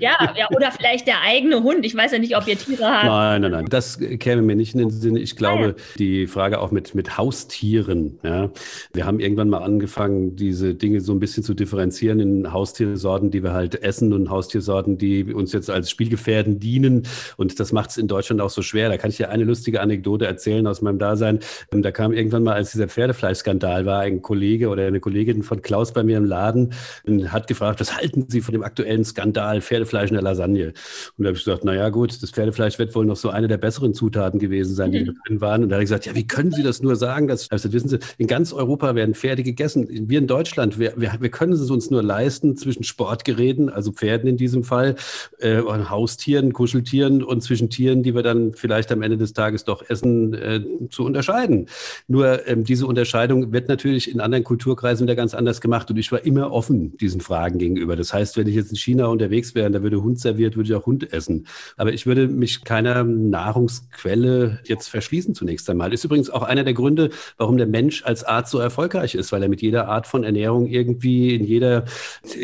ja, 0.00 0.34
ja, 0.36 0.48
oder 0.54 0.70
vielleicht 0.70 1.06
der 1.06 1.20
eigene 1.22 1.62
Hund. 1.62 1.84
Ich 1.84 1.94
weiß 1.94 2.12
ja 2.12 2.18
nicht, 2.18 2.36
ob 2.36 2.46
ihr 2.46 2.56
Tiere 2.56 2.84
habt. 2.84 3.06
Nein, 3.06 3.42
nein, 3.42 3.50
nein. 3.50 3.66
Das 3.68 3.98
käme 4.18 4.42
mir 4.42 4.56
nicht 4.56 4.74
in 4.74 4.80
den 4.80 4.90
Sinn. 4.90 5.16
Ich 5.16 5.36
glaube, 5.36 5.64
ah, 5.64 5.68
ja. 5.68 5.74
die 5.98 6.26
Frage 6.26 6.60
auch 6.60 6.70
mit, 6.70 6.94
mit 6.94 7.18
Haustieren. 7.18 8.18
Ja. 8.22 8.50
Wir 8.92 9.06
haben 9.06 9.20
irgendwann 9.20 9.48
mal 9.48 9.62
angefangen, 9.62 10.36
diese 10.36 10.74
Dinge 10.74 11.00
so 11.00 11.12
ein 11.12 11.20
bisschen 11.20 11.42
zu 11.42 11.54
differenzieren 11.54 12.20
in 12.20 12.52
Haustiersorten, 12.52 13.30
die 13.30 13.42
wir 13.42 13.52
halt 13.52 13.82
essen 13.82 14.12
und 14.12 14.30
Haustiersorten, 14.30 14.98
die 14.98 15.32
uns 15.32 15.52
jetzt 15.52 15.70
als 15.70 15.90
Spielgefährden 15.90 16.60
dienen. 16.60 17.06
Und 17.36 17.58
das 17.58 17.72
macht 17.72 17.90
es 17.90 17.96
in 17.96 18.08
Deutschland 18.08 18.40
auch 18.40 18.50
so 18.50 18.62
schwer. 18.62 18.88
Da 18.88 18.96
kann 18.96 19.10
ich 19.10 19.16
dir 19.16 19.30
eine 19.30 19.44
lustige 19.44 19.80
Anekdote 19.80 20.26
erzählen 20.26 20.66
aus 20.66 20.80
meinem 20.82 20.98
Dasein. 20.98 21.40
Da 21.70 21.90
kam 21.90 22.12
irgendwann 22.12 22.44
mal, 22.44 22.54
als 22.54 22.72
dieser 22.72 22.88
Pferdefleischskandal 22.88 23.86
war, 23.86 24.00
ein 24.00 24.22
Kollege 24.22 24.68
oder 24.68 24.86
eine 24.86 25.00
Kollegin 25.00 25.42
von 25.42 25.60
Klaus 25.62 25.92
bei 25.92 26.02
mir 26.02 26.18
im 26.18 26.24
Laden 26.24 26.72
und 27.06 27.32
hat 27.32 27.46
gefragt, 27.46 27.80
was 27.80 27.96
halten 27.96 28.26
Sie 28.28 28.40
von 28.40 28.52
dem 28.52 28.62
aktuellen 28.62 29.04
Skandal? 29.04 29.23
Skandal, 29.24 29.60
Pferdefleisch 29.62 30.10
in 30.10 30.14
der 30.14 30.22
Lasagne. 30.22 30.72
Und 31.16 31.24
da 31.24 31.28
habe 31.28 31.38
ich 31.38 31.44
gesagt, 31.44 31.64
naja 31.64 31.88
gut, 31.88 32.22
das 32.22 32.30
Pferdefleisch 32.30 32.78
wird 32.78 32.94
wohl 32.94 33.06
noch 33.06 33.16
so 33.16 33.30
eine 33.30 33.48
der 33.48 33.56
besseren 33.56 33.94
Zutaten 33.94 34.38
gewesen 34.38 34.74
sein, 34.74 34.92
die 34.92 35.00
mhm. 35.00 35.16
drin 35.26 35.40
waren. 35.40 35.62
Und 35.62 35.70
da 35.70 35.76
habe 35.76 35.82
ich 35.82 35.88
gesagt, 35.88 36.06
ja, 36.06 36.14
wie 36.14 36.26
können 36.26 36.52
Sie 36.52 36.62
das 36.62 36.82
nur 36.82 36.96
sagen? 36.96 37.26
Das, 37.26 37.50
also, 37.50 37.72
wissen 37.72 37.88
Sie, 37.88 37.98
in 38.18 38.26
ganz 38.26 38.52
Europa 38.52 38.94
werden 38.94 39.14
Pferde 39.14 39.42
gegessen. 39.42 39.88
Wir 39.88 40.18
in 40.18 40.26
Deutschland, 40.26 40.78
wir, 40.78 40.92
wir, 40.96 41.14
wir 41.18 41.30
können 41.30 41.52
es 41.52 41.70
uns 41.70 41.90
nur 41.90 42.02
leisten, 42.02 42.56
zwischen 42.56 42.84
Sportgeräten, 42.84 43.70
also 43.70 43.92
Pferden 43.92 44.28
in 44.28 44.36
diesem 44.36 44.62
Fall, 44.62 44.96
äh, 45.38 45.60
und 45.60 45.88
Haustieren, 45.88 46.52
Kuscheltieren 46.52 47.22
und 47.22 47.42
zwischen 47.42 47.70
Tieren, 47.70 48.02
die 48.02 48.14
wir 48.14 48.22
dann 48.22 48.52
vielleicht 48.52 48.92
am 48.92 49.02
Ende 49.02 49.16
des 49.16 49.32
Tages 49.32 49.64
doch 49.64 49.88
essen, 49.88 50.34
äh, 50.34 50.60
zu 50.90 51.04
unterscheiden. 51.04 51.66
Nur 52.08 52.46
ähm, 52.46 52.64
diese 52.64 52.86
Unterscheidung 52.86 53.52
wird 53.52 53.68
natürlich 53.68 54.12
in 54.12 54.20
anderen 54.20 54.44
Kulturkreisen 54.44 55.06
wieder 55.06 55.16
ganz 55.16 55.34
anders 55.34 55.60
gemacht. 55.60 55.90
Und 55.90 55.96
ich 55.96 56.12
war 56.12 56.24
immer 56.24 56.52
offen 56.52 56.96
diesen 56.98 57.20
Fragen 57.20 57.58
gegenüber. 57.58 57.96
Das 57.96 58.12
heißt, 58.12 58.36
wenn 58.36 58.46
ich 58.46 58.54
jetzt 58.54 58.70
in 58.70 58.76
China 58.76 59.06
unterwegs 59.14 59.54
wäre 59.54 59.66
und 59.66 59.72
da 59.72 59.82
würde 59.82 60.02
Hund 60.02 60.20
serviert, 60.20 60.56
würde 60.56 60.68
ich 60.68 60.74
auch 60.74 60.86
Hund 60.86 61.12
essen. 61.12 61.46
Aber 61.76 61.92
ich 61.92 62.06
würde 62.06 62.28
mich 62.28 62.64
keiner 62.64 63.04
Nahrungsquelle 63.04 64.60
jetzt 64.64 64.88
verschließen 64.88 65.34
zunächst 65.34 65.68
einmal. 65.70 65.92
Ist 65.92 66.04
übrigens 66.04 66.30
auch 66.30 66.42
einer 66.42 66.64
der 66.64 66.74
Gründe, 66.74 67.10
warum 67.38 67.56
der 67.56 67.66
Mensch 67.66 68.04
als 68.04 68.24
Art 68.24 68.48
so 68.48 68.58
erfolgreich 68.58 69.14
ist, 69.14 69.32
weil 69.32 69.42
er 69.42 69.48
mit 69.48 69.62
jeder 69.62 69.88
Art 69.88 70.06
von 70.06 70.24
Ernährung 70.24 70.66
irgendwie 70.66 71.34
in 71.34 71.44
jeder 71.44 71.84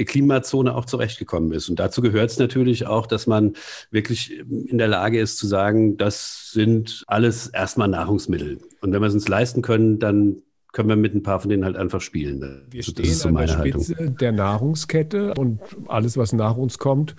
Klimazone 0.06 0.74
auch 0.74 0.86
zurechtgekommen 0.86 1.52
ist. 1.52 1.68
Und 1.68 1.78
dazu 1.78 2.00
gehört 2.00 2.30
es 2.30 2.38
natürlich 2.38 2.86
auch, 2.86 3.06
dass 3.06 3.26
man 3.26 3.54
wirklich 3.90 4.38
in 4.48 4.78
der 4.78 4.88
Lage 4.88 5.20
ist 5.20 5.38
zu 5.38 5.46
sagen, 5.46 5.96
das 5.96 6.50
sind 6.52 7.04
alles 7.06 7.48
erstmal 7.48 7.88
Nahrungsmittel. 7.88 8.58
Und 8.80 8.92
wenn 8.92 9.00
wir 9.00 9.08
es 9.08 9.14
uns 9.14 9.28
leisten 9.28 9.62
können, 9.62 9.98
dann 9.98 10.42
können 10.72 10.88
wir 10.88 10.96
mit 10.96 11.14
ein 11.14 11.22
paar 11.22 11.40
von 11.40 11.50
denen 11.50 11.64
halt 11.64 11.76
einfach 11.76 12.00
spielen. 12.00 12.40
Wir 12.70 12.78
also, 12.78 12.92
stehen 12.92 13.12
so 13.12 13.28
an 13.28 13.36
der 13.36 13.48
Spitze 13.48 13.96
Haltung. 13.96 14.16
der 14.16 14.32
Nahrungskette 14.32 15.34
und 15.34 15.60
alles, 15.88 16.16
was 16.16 16.32
nach 16.32 16.56
uns 16.56 16.78
kommt, 16.78 17.16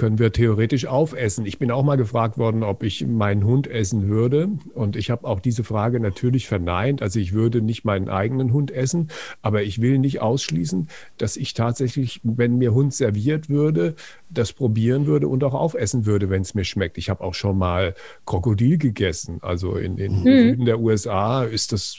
können 0.00 0.18
wir 0.18 0.32
theoretisch 0.32 0.86
aufessen. 0.86 1.44
Ich 1.44 1.58
bin 1.58 1.70
auch 1.70 1.82
mal 1.82 1.96
gefragt 1.96 2.38
worden, 2.38 2.62
ob 2.62 2.84
ich 2.84 3.06
meinen 3.06 3.44
Hund 3.44 3.66
essen 3.66 4.08
würde. 4.08 4.48
Und 4.72 4.96
ich 4.96 5.10
habe 5.10 5.28
auch 5.28 5.40
diese 5.40 5.62
Frage 5.62 6.00
natürlich 6.00 6.48
verneint. 6.48 7.02
Also 7.02 7.20
ich 7.20 7.34
würde 7.34 7.60
nicht 7.60 7.84
meinen 7.84 8.08
eigenen 8.08 8.54
Hund 8.54 8.70
essen, 8.70 9.10
aber 9.42 9.62
ich 9.62 9.82
will 9.82 9.98
nicht 9.98 10.22
ausschließen, 10.22 10.88
dass 11.18 11.36
ich 11.36 11.52
tatsächlich, 11.52 12.22
wenn 12.22 12.56
mir 12.56 12.72
Hund 12.72 12.94
serviert 12.94 13.50
würde, 13.50 13.94
das 14.30 14.54
probieren 14.54 15.04
würde 15.04 15.28
und 15.28 15.44
auch 15.44 15.52
aufessen 15.52 16.06
würde, 16.06 16.30
wenn 16.30 16.40
es 16.40 16.54
mir 16.54 16.64
schmeckt. 16.64 16.96
Ich 16.96 17.10
habe 17.10 17.22
auch 17.22 17.34
schon 17.34 17.58
mal 17.58 17.94
Krokodil 18.24 18.78
gegessen. 18.78 19.40
Also 19.42 19.74
in, 19.74 19.98
in 19.98 20.20
mhm. 20.20 20.22
Süden 20.22 20.64
der 20.64 20.80
USA 20.80 21.44
ist 21.44 21.72
das 21.72 21.98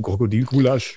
Krokodilgulasch 0.00 0.96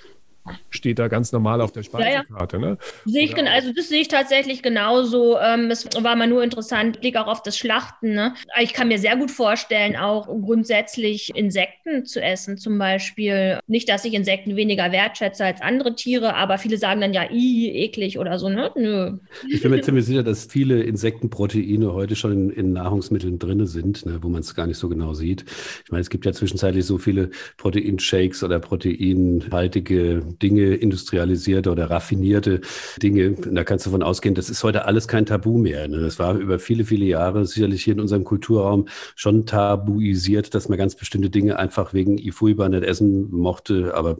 steht 0.70 1.00
da 1.00 1.08
ganz 1.08 1.32
normal 1.32 1.62
auf 1.62 1.72
der 1.72 1.84
Speisekarte. 1.84 2.58
Ja, 2.58 2.64
ja. 2.64 2.70
Ne? 2.72 2.78
Sehe 3.06 3.24
ich, 3.24 3.38
also 3.38 3.72
das 3.74 3.88
sehe 3.88 4.02
ich 4.02 4.08
tatsächlich 4.08 4.62
genauso. 4.62 5.38
Ähm, 5.40 5.72
es 5.72 5.88
war 6.02 6.16
mal 6.16 6.28
nur 6.28 6.44
interessant, 6.44 7.00
Blick 7.00 7.16
auch 7.16 7.28
auf 7.28 7.44
das 7.44 7.58
Schlachten. 7.58 8.14
Ne? 8.14 8.34
Ich 8.62 8.74
kann 8.74 8.90
mir 8.90 9.00
sehr 9.00 9.16
gut 9.16 9.32
vorstellen, 9.32 9.96
auch 9.96 10.28
grundsätzlich 10.28 11.34
Insekten 11.36 12.06
zu 12.06 12.22
essen, 12.22 12.58
zum 12.58 12.78
Beispiel. 12.78 13.60
Nicht, 13.68 13.88
dass 13.90 14.06
ich 14.06 14.14
Insekten 14.14 14.56
weniger 14.56 14.92
wertschätze 14.92 15.46
als 15.46 15.62
andere 15.62 15.96
Tiere, 15.96 16.36
aber 16.36 16.58
viele 16.58 16.78
sagen 16.78 17.02
dann 17.02 17.14
ja, 17.14 17.30
i, 17.32 17.70
eklig 17.70 18.20
oder 18.20 18.38
so. 18.38 18.50
Ne? 18.50 18.72
Nö. 18.76 19.18
Ich 19.50 19.62
bin 19.62 19.72
mir 19.72 19.82
ziemlich 19.82 20.06
sicher, 20.06 20.24
dass 20.24 20.46
viele 20.46 20.84
Insektenproteine 20.84 21.94
heute 21.94 22.16
schon 22.16 22.32
in, 22.32 22.50
in 22.50 22.74
Nahrungsmitteln 22.74 23.40
drin 23.40 23.66
sind, 23.66 24.06
ne, 24.06 24.20
wo 24.22 24.30
man 24.30 24.42
es 24.42 24.56
gar 24.56 24.68
nicht 24.68 24.78
so 24.78 24.90
genau 24.90 25.14
sieht. 25.14 25.46
Ich 25.86 25.92
meine, 25.92 26.02
es 26.02 26.10
gibt 26.10 26.26
ja 26.26 26.34
zwischenzeitlich 26.34 26.86
so 26.86 26.98
viele 26.98 27.30
Proteinshakes 27.58 28.44
oder 28.44 28.60
proteinhaltige 28.60 30.33
Dinge, 30.42 30.76
industrialisierte 30.76 31.72
oder 31.72 31.90
raffinierte 31.90 32.62
Dinge. 33.02 33.30
Und 33.30 33.56
da 33.56 33.64
kannst 33.64 33.86
du 33.86 33.90
davon 33.90 34.04
ausgehen, 34.04 34.36
das 34.36 34.50
ist 34.50 34.64
heute 34.64 34.86
alles 34.86 35.08
kein 35.08 35.26
Tabu 35.26 35.58
mehr. 35.58 35.88
Ne? 35.88 36.02
Das 36.02 36.20
war 36.20 36.36
über 36.36 36.60
viele, 36.60 36.86
viele 36.86 37.06
Jahre 37.06 37.46
sicherlich 37.46 37.84
hier 37.84 37.94
in 37.94 38.00
unserem 38.00 38.24
Kulturraum 38.24 38.88
schon 39.16 39.46
tabuisiert, 39.46 40.56
dass 40.56 40.70
man 40.70 40.78
ganz 40.78 40.96
bestimmte 40.96 41.30
Dinge 41.30 41.58
einfach 41.58 41.94
wegen 41.94 42.18
Ifuiba 42.18 42.70
nicht 42.70 42.84
essen 42.84 43.32
mochte. 43.32 43.94
Aber 43.96 44.18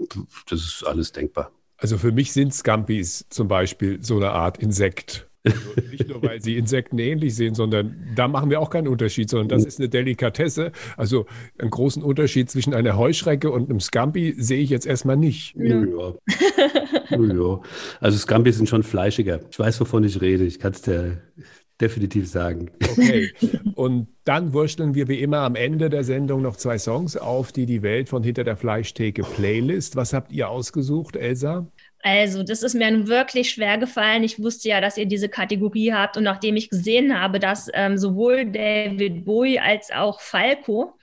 das 0.50 0.60
ist 0.60 0.84
alles 0.86 1.12
denkbar. 1.12 1.52
Also 1.78 1.98
für 1.98 2.12
mich 2.12 2.32
sind 2.32 2.54
Scampis 2.54 3.26
zum 3.30 3.48
Beispiel 3.48 4.02
so 4.02 4.16
eine 4.16 4.32
Art 4.32 4.58
Insekt. 4.58 5.28
Also 5.46 5.60
nicht 5.92 6.08
nur, 6.08 6.24
weil 6.24 6.42
sie 6.42 6.58
Insekten 6.58 6.98
ähnlich 7.00 7.36
sehen, 7.36 7.54
sondern 7.54 7.96
da 8.16 8.28
machen 8.28 8.50
wir 8.50 8.62
auch 8.62 8.70
keinen 8.70 8.88
Unterschied, 8.88 9.30
sondern 9.30 9.50
das 9.50 9.66
ist 9.66 9.80
eine 9.80 9.90
Delikatesse. 9.90 10.72
Also 10.96 11.26
einen 11.58 11.70
großen 11.70 12.02
Unterschied 12.02 12.50
zwischen 12.50 12.74
einer 12.74 12.98
Heuschrecke 12.98 13.52
und 13.52 13.70
einem 13.70 13.80
Scampi 13.80 14.36
sehe 14.38 14.60
ich 14.60 14.70
jetzt 14.70 14.86
erstmal 14.86 15.18
nicht. 15.18 15.56
Ja. 15.56 15.84
ja. 17.10 17.62
Also 18.00 18.18
Scampi 18.18 18.52
sind 18.52 18.70
schon 18.70 18.84
fleischiger. 18.84 19.42
Ich 19.52 19.60
weiß, 19.60 19.80
wovon 19.82 20.04
ich 20.04 20.22
rede. 20.22 20.46
Ich 20.46 20.60
kann 20.60 20.72
es 20.72 20.82
dir 20.82 21.22
definitiv 21.82 22.30
sagen. 22.30 22.72
Okay. 22.82 23.32
Und 23.76 24.08
dann 24.24 24.54
wursteln 24.54 24.96
wir 24.96 25.08
wie 25.08 25.20
immer 25.20 25.40
am 25.40 25.56
Ende 25.56 25.90
der 25.90 26.04
Sendung 26.04 26.42
noch 26.42 26.56
zwei 26.56 26.78
Songs 26.78 27.18
auf, 27.18 27.52
die 27.52 27.66
die 27.66 27.82
Welt 27.82 28.10
von 28.10 28.24
Hinter 28.24 28.44
der 28.44 28.56
Fleischtheke 28.56 29.24
Playlist. 29.24 29.96
Was 29.96 30.14
habt 30.14 30.32
ihr 30.32 30.50
ausgesucht, 30.50 31.16
Elsa? 31.16 31.68
Also, 32.04 32.44
das 32.44 32.64
ist 32.64 32.74
mir 32.74 32.92
nun 32.92 33.08
wirklich 33.08 33.52
schwer 33.52 33.78
gefallen. 33.78 34.24
Ich 34.24 34.42
wusste 34.44 34.68
ja, 34.68 34.82
dass 34.82 34.98
ihr 34.98 35.06
diese 35.06 35.30
Kategorie 35.30 35.94
habt. 35.94 36.18
Und 36.18 36.24
nachdem 36.24 36.58
ich 36.58 36.70
gesehen 36.70 37.18
habe, 37.18 37.40
dass 37.40 37.70
ähm, 37.74 37.98
sowohl 37.98 38.46
David 38.46 39.24
Bowie 39.24 39.60
als 39.60 39.90
auch 39.90 40.20
Falco, 40.20 40.94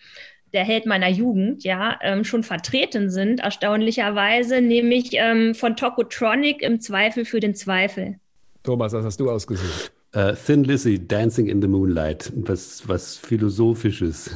der 0.53 0.65
Held 0.65 0.85
meiner 0.85 1.09
Jugend, 1.09 1.65
ja, 1.65 1.99
ähm, 2.03 2.25
schon 2.25 2.43
vertreten 2.43 3.09
sind, 3.09 3.41
erstaunlicherweise, 3.41 4.61
nämlich 4.61 5.13
ähm, 5.15 5.55
von 5.55 5.75
Tokotronic 5.75 6.61
im 6.61 6.81
Zweifel 6.81 7.25
für 7.25 7.41
den 7.41 7.55
Zweifel. 7.55 8.17
Thomas, 8.63 8.93
was 8.93 9.05
hast 9.05 9.21
du 9.21 9.31
ausgesucht? 9.31 9.93
Uh, 10.15 10.33
Thin 10.35 10.65
Lizzy, 10.65 10.99
Dancing 10.99 11.47
in 11.47 11.63
the 11.63 11.69
Moonlight. 11.69 12.31
Was, 12.35 12.87
was 12.87 13.17
Philosophisches. 13.17 14.31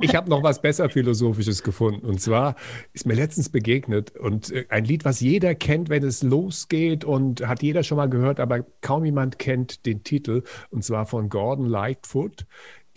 Ich 0.00 0.14
habe 0.14 0.28
noch 0.30 0.42
was 0.42 0.60
besser 0.60 0.88
Philosophisches 0.88 1.62
gefunden. 1.62 2.06
Und 2.06 2.20
zwar 2.20 2.56
ist 2.92 3.06
mir 3.06 3.14
letztens 3.14 3.48
begegnet 3.48 4.16
und 4.16 4.50
äh, 4.52 4.66
ein 4.68 4.84
Lied, 4.84 5.04
was 5.04 5.20
jeder 5.20 5.54
kennt, 5.54 5.88
wenn 5.88 6.04
es 6.04 6.22
losgeht 6.22 7.04
und 7.04 7.46
hat 7.46 7.62
jeder 7.62 7.82
schon 7.82 7.96
mal 7.96 8.08
gehört, 8.08 8.40
aber 8.40 8.64
kaum 8.80 9.04
jemand 9.04 9.38
kennt 9.38 9.86
den 9.86 10.04
Titel. 10.04 10.42
Und 10.70 10.84
zwar 10.84 11.06
von 11.06 11.28
Gordon 11.28 11.66
Lightfoot, 11.66 12.46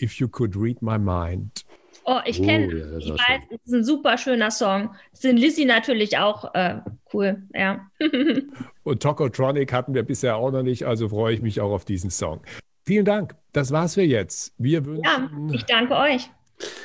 If 0.02 0.14
You 0.16 0.28
Could 0.28 0.56
Read 0.56 0.82
My 0.82 0.98
Mind. 0.98 1.66
Oh, 2.08 2.20
ich 2.26 2.42
kenne, 2.42 2.68
oh, 2.68 2.78
ja, 2.78 2.98
ich 2.98 3.12
weiß, 3.12 3.42
es 3.50 3.62
ist 3.66 3.74
ein 3.74 3.84
super 3.84 4.18
schöner 4.20 4.52
Song. 4.52 4.94
Sind 5.12 5.38
Lizzie 5.38 5.66
natürlich 5.66 6.20
auch 6.20 6.54
äh, 6.54 6.82
cool, 7.14 7.42
ja. 7.52 7.90
und 8.84 9.02
Tokotronic 9.02 9.74
hatten 9.74 9.96
wir 9.96 10.04
bisher 10.04 10.36
auch 10.36 10.52
noch 10.52 10.62
nicht, 10.62 10.84
also 10.84 11.10
freue 11.10 11.34
ich 11.34 11.42
mich 11.42 11.62
auch 11.62 11.72
auf 11.72 11.84
diesen 11.84 12.12
Song. 12.12 12.42
Vielen 12.84 13.06
Dank. 13.06 13.36
Das 13.56 13.72
war's 13.72 13.94
für 13.94 14.02
jetzt. 14.02 14.54
Wir 14.58 14.86
wünschen. 14.86 15.06
Ja, 15.06 15.30
ich 15.54 15.64
danke 15.64 15.96
euch. 15.96 16.30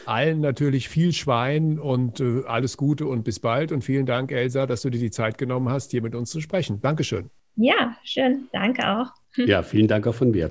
Allen 0.07 0.41
natürlich 0.41 0.89
viel 0.89 1.13
Schwein 1.13 1.81
und 1.81 2.21
äh, 2.21 2.45
alles 2.47 2.77
Gute 2.77 3.07
und 3.07 3.25
bis 3.25 3.41
bald. 3.41 3.73
Und 3.73 3.83
vielen 3.83 4.07
Dank, 4.07 4.31
Elsa, 4.31 4.67
dass 4.67 4.83
du 4.83 4.91
dir 4.91 5.01
die 5.01 5.11
Zeit 5.11 5.37
genommen 5.37 5.69
hast, 5.69 5.91
hier 5.91 6.01
mit 6.01 6.15
uns 6.15 6.31
zu 6.31 6.41
sprechen. 6.41 6.81
Dankeschön. 6.81 7.29
Ja, 7.57 7.97
schön. 8.05 8.49
Danke 8.53 8.89
auch. 8.89 9.09
Ja, 9.37 9.65
vielen 9.65 9.89
Dank 9.89 10.07
auch 10.07 10.15
von 10.15 10.31
mir. 10.31 10.49